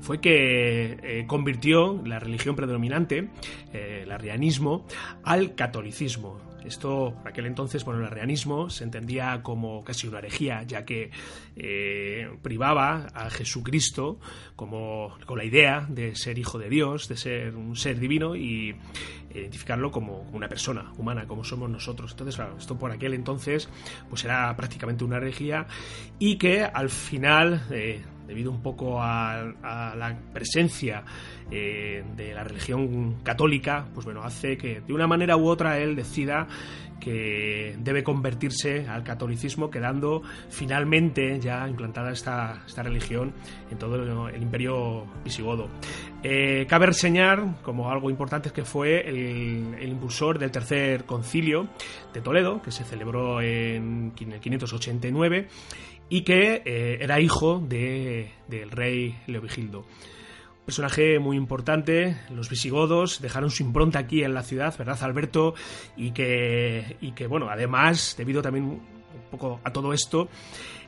[0.00, 3.28] fue que eh, convirtió la religión predominante,
[3.72, 4.86] eh, el arrianismo,
[5.24, 10.62] al catolicismo esto, por aquel entonces, bueno, el arrianismo se entendía como casi una herejía,
[10.64, 11.10] ya que
[11.56, 14.18] eh, privaba a Jesucristo
[14.54, 18.74] como con la idea de ser hijo de Dios, de ser un ser divino y
[19.34, 22.12] identificarlo como una persona humana, como somos nosotros.
[22.12, 23.68] Entonces, claro, esto por aquel entonces,
[24.08, 25.66] pues era prácticamente una herejía
[26.18, 29.44] y que al final eh, debido un poco a,
[29.96, 31.04] la presencia
[31.50, 35.96] eh, de la religión católica, pues bueno, hace que de una manera u otra él
[35.96, 36.46] decida
[37.00, 43.32] que debe convertirse al catolicismo, quedando finalmente ya implantada esta, esta religión
[43.70, 45.68] en todo el imperio visigodo.
[46.22, 51.68] Eh, cabe reseñar como algo importante que fue el, impulsor del tercer concilio
[52.12, 55.48] de Toledo, que se celebró en 589
[56.08, 59.84] y que eh, era hijo de, del rey Leovigildo
[60.66, 62.16] personaje muy importante.
[62.28, 65.54] Los visigodos dejaron su impronta aquí en la ciudad, ¿verdad, Alberto?
[65.96, 68.80] Y que, y que bueno, además, debido también un
[69.30, 70.28] poco a todo esto,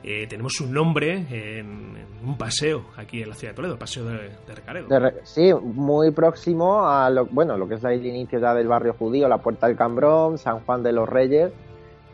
[0.03, 4.03] eh, tenemos un nombre en, un paseo aquí en la ciudad de Toledo, el Paseo
[4.05, 4.87] de, Recaredo.
[5.23, 9.27] sí, muy próximo a lo, bueno, lo que es el inicio ya del barrio judío,
[9.27, 11.51] la Puerta del Cambrón, San Juan de los Reyes,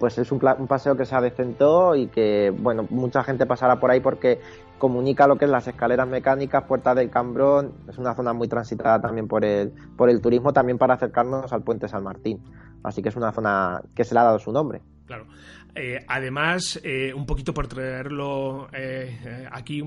[0.06, 3.90] pues es un, un, paseo que se adecentó y que, bueno, mucha gente pasará por
[3.90, 4.40] ahí porque
[4.78, 9.02] comunica lo que es las escaleras mecánicas, Puerta del Cambrón, es una zona muy transitada
[9.02, 12.40] también por el, por el turismo, también para acercarnos al puente San Martín.
[12.84, 14.84] Así que es una zona que se le ha dado su nombre.
[15.06, 15.28] Claro.
[15.76, 19.84] Eh, además, eh, un poquito por traerlo eh, aquí,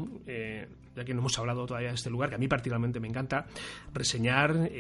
[0.95, 3.47] ya que no hemos hablado todavía de este lugar, que a mí particularmente me encanta,
[3.95, 4.71] reseñar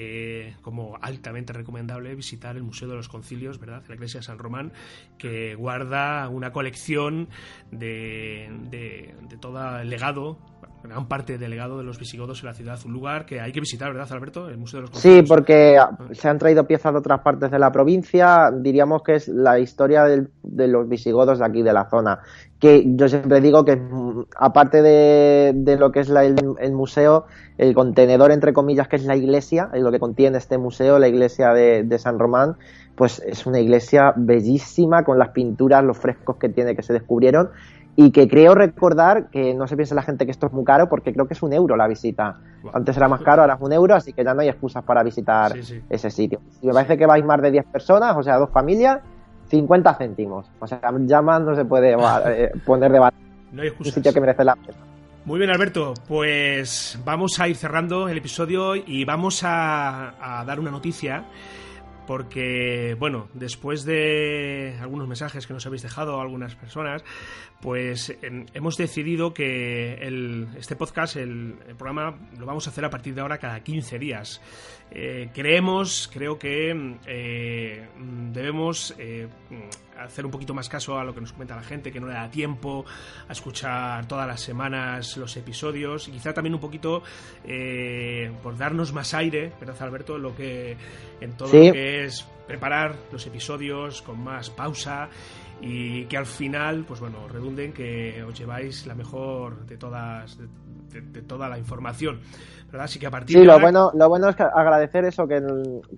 [0.62, 3.84] como altamente recomendable visitar el Museo de los Concilios, ¿verdad?
[3.88, 4.72] La Iglesia de San Román,
[5.16, 7.28] que guarda una colección
[7.70, 10.38] de, de, de todo el legado
[10.82, 12.78] gran parte del legado de los visigodos en la ciudad.
[12.84, 14.48] Un lugar que hay que visitar, ¿verdad, Alberto?
[14.48, 15.78] El Museo de los Sí, porque
[16.12, 18.50] se han traído piezas de otras partes de la provincia.
[18.52, 22.20] Diríamos que es la historia de los visigodos de aquí, de la zona.
[22.58, 23.80] Que yo siempre digo que,
[24.36, 27.26] aparte de, lo que es el, museo,
[27.56, 31.08] el contenedor, entre comillas, que es la iglesia, es lo que contiene este museo, la
[31.08, 32.56] iglesia de, de San Román,
[32.96, 37.50] pues es una iglesia bellísima con las pinturas, los frescos que tiene que se descubrieron
[38.00, 40.88] y que creo recordar que no se piense la gente que esto es muy caro
[40.88, 42.36] porque creo que es un euro la visita.
[42.72, 45.02] Antes era más caro, ahora es un euro, así que ya no hay excusas para
[45.02, 45.52] visitar
[45.90, 46.40] ese sitio.
[46.62, 49.00] Y me parece que vais más de 10 personas, o sea, dos familias,
[49.48, 50.46] 50 céntimos.
[50.60, 51.96] O sea, ya más no se puede
[52.26, 53.92] eh, poner de No hay excusas.
[53.92, 54.78] Un sitio que merece la pena.
[55.24, 55.94] Muy bien, Alberto.
[56.06, 61.24] Pues vamos a ir cerrando el episodio y vamos a, a dar una noticia
[62.08, 67.04] porque, bueno, después de algunos mensajes que nos habéis dejado algunas personas,
[67.60, 69.98] pues em, hemos decidido que
[70.56, 74.40] este podcast, el, programa, lo vamos a hacer a partir de ahora cada 15 días.
[74.90, 77.86] Eh, creemos, creo que eh,
[78.32, 79.28] debemos eh,
[79.98, 82.14] hacer un poquito más caso a lo que nos comenta la gente, que no le
[82.14, 82.84] da tiempo
[83.28, 87.02] a escuchar todas las semanas los episodios y quizá también un poquito
[87.44, 90.18] eh, por darnos más aire, ¿verdad Alberto?
[90.18, 90.76] Lo que,
[91.20, 95.08] en todo lo que es preparar los episodios con más pausa
[95.60, 100.46] y que al final, pues bueno, redunden que os lleváis la mejor de todas, de
[101.26, 102.20] toda la información.
[102.78, 105.40] Así que a partir sí, lo, bueno, lo bueno es agradecer eso, que,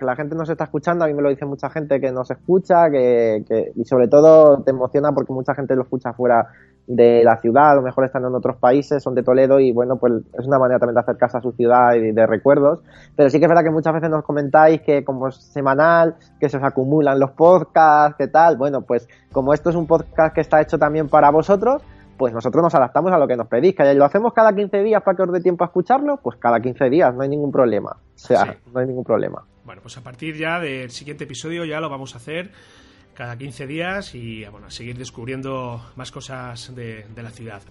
[0.00, 2.88] la gente nos está escuchando, a mí me lo dice mucha gente que nos escucha,
[2.90, 6.46] que, y sobre todo te emociona porque mucha gente lo escucha fuera
[6.86, 9.96] de la ciudad, a lo mejor están en otros países, son de Toledo y bueno,
[9.96, 12.80] pues es una manera también de acercarse a su ciudad y de recuerdos.
[13.16, 16.48] Pero sí que es verdad que muchas veces nos comentáis que como es semanal, que
[16.48, 18.56] se os acumulan los podcasts, que tal.
[18.56, 21.82] Bueno, pues como esto es un podcast que está hecho también para vosotros,
[22.20, 23.74] pues nosotros nos adaptamos a lo que nos pedís.
[23.74, 26.60] Que lo hacemos cada 15 días para que os dé tiempo a escucharlo, pues cada
[26.60, 27.92] 15 días, no hay ningún problema.
[27.92, 29.42] O sea, no hay ningún problema.
[29.64, 32.50] Bueno, pues a partir ya del siguiente episodio ya lo vamos a hacer
[33.14, 37.62] cada 15 días y bueno, a seguir descubriendo más cosas de, de la ciudad.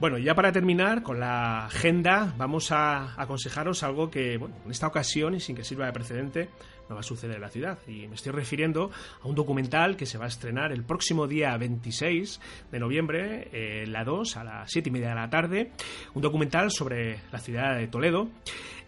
[0.00, 4.86] Bueno, ya para terminar con la agenda, vamos a aconsejaros algo que, bueno, en esta
[4.86, 6.50] ocasión y sin que sirva de precedente,
[6.88, 7.78] no va a suceder en la ciudad.
[7.88, 11.56] Y me estoy refiriendo a un documental que se va a estrenar el próximo día
[11.56, 12.40] 26
[12.70, 15.72] de noviembre, eh, la 2, a las 7 y media de la tarde.
[16.14, 18.28] Un documental sobre la ciudad de Toledo,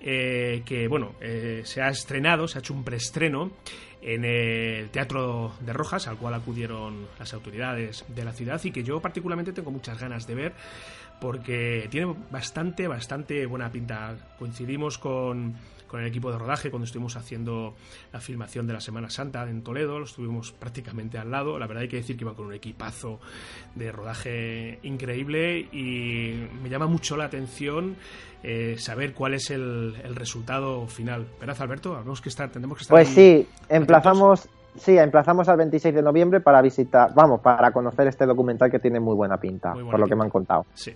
[0.01, 3.51] eh, que, bueno, eh, se ha estrenado, se ha hecho un preestreno
[4.03, 8.83] en el Teatro de Rojas, al cual acudieron las autoridades de la ciudad y que
[8.83, 10.53] yo particularmente tengo muchas ganas de ver
[11.21, 14.17] porque tiene bastante, bastante buena pinta.
[14.39, 15.55] Coincidimos con,
[15.91, 17.75] con el equipo de rodaje cuando estuvimos haciendo
[18.13, 21.59] la filmación de la Semana Santa en Toledo, lo estuvimos prácticamente al lado.
[21.59, 23.19] La verdad hay que decir que iban con un equipazo
[23.75, 27.97] de rodaje increíble y me llama mucho la atención
[28.45, 31.27] eh, saber cuál es el, el, resultado final.
[31.41, 31.97] ¿Verdad, Alberto?
[31.97, 36.41] Tenemos que estar, tendremos que estar Pues sí, emplazamos Sí, emplazamos al 26 de noviembre
[36.41, 40.15] para visitar, vamos, para conocer este documental que tiene muy buena pinta, por lo que
[40.15, 40.65] me han contado.
[40.75, 40.95] Sí.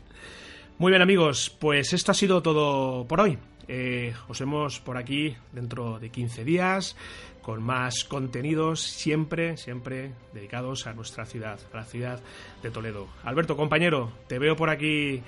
[0.78, 3.36] Muy bien amigos, pues esto ha sido todo por hoy.
[3.68, 6.96] Eh, os vemos por aquí dentro de 15 días
[7.42, 12.20] con más contenidos siempre, siempre dedicados a nuestra ciudad, a la ciudad
[12.62, 13.06] de Toledo.
[13.22, 15.22] Alberto, compañero, te veo por aquí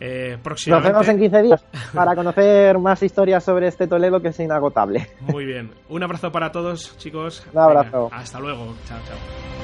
[0.00, 0.92] eh, próximamente.
[0.92, 1.64] Nos vemos en 15 días
[1.94, 5.10] para conocer más historias sobre este Toledo que es inagotable.
[5.20, 5.70] Muy bien.
[5.88, 7.46] Un abrazo para todos, chicos.
[7.52, 8.04] Un abrazo.
[8.04, 8.74] Venga, hasta luego.
[8.86, 9.57] Chao, chao.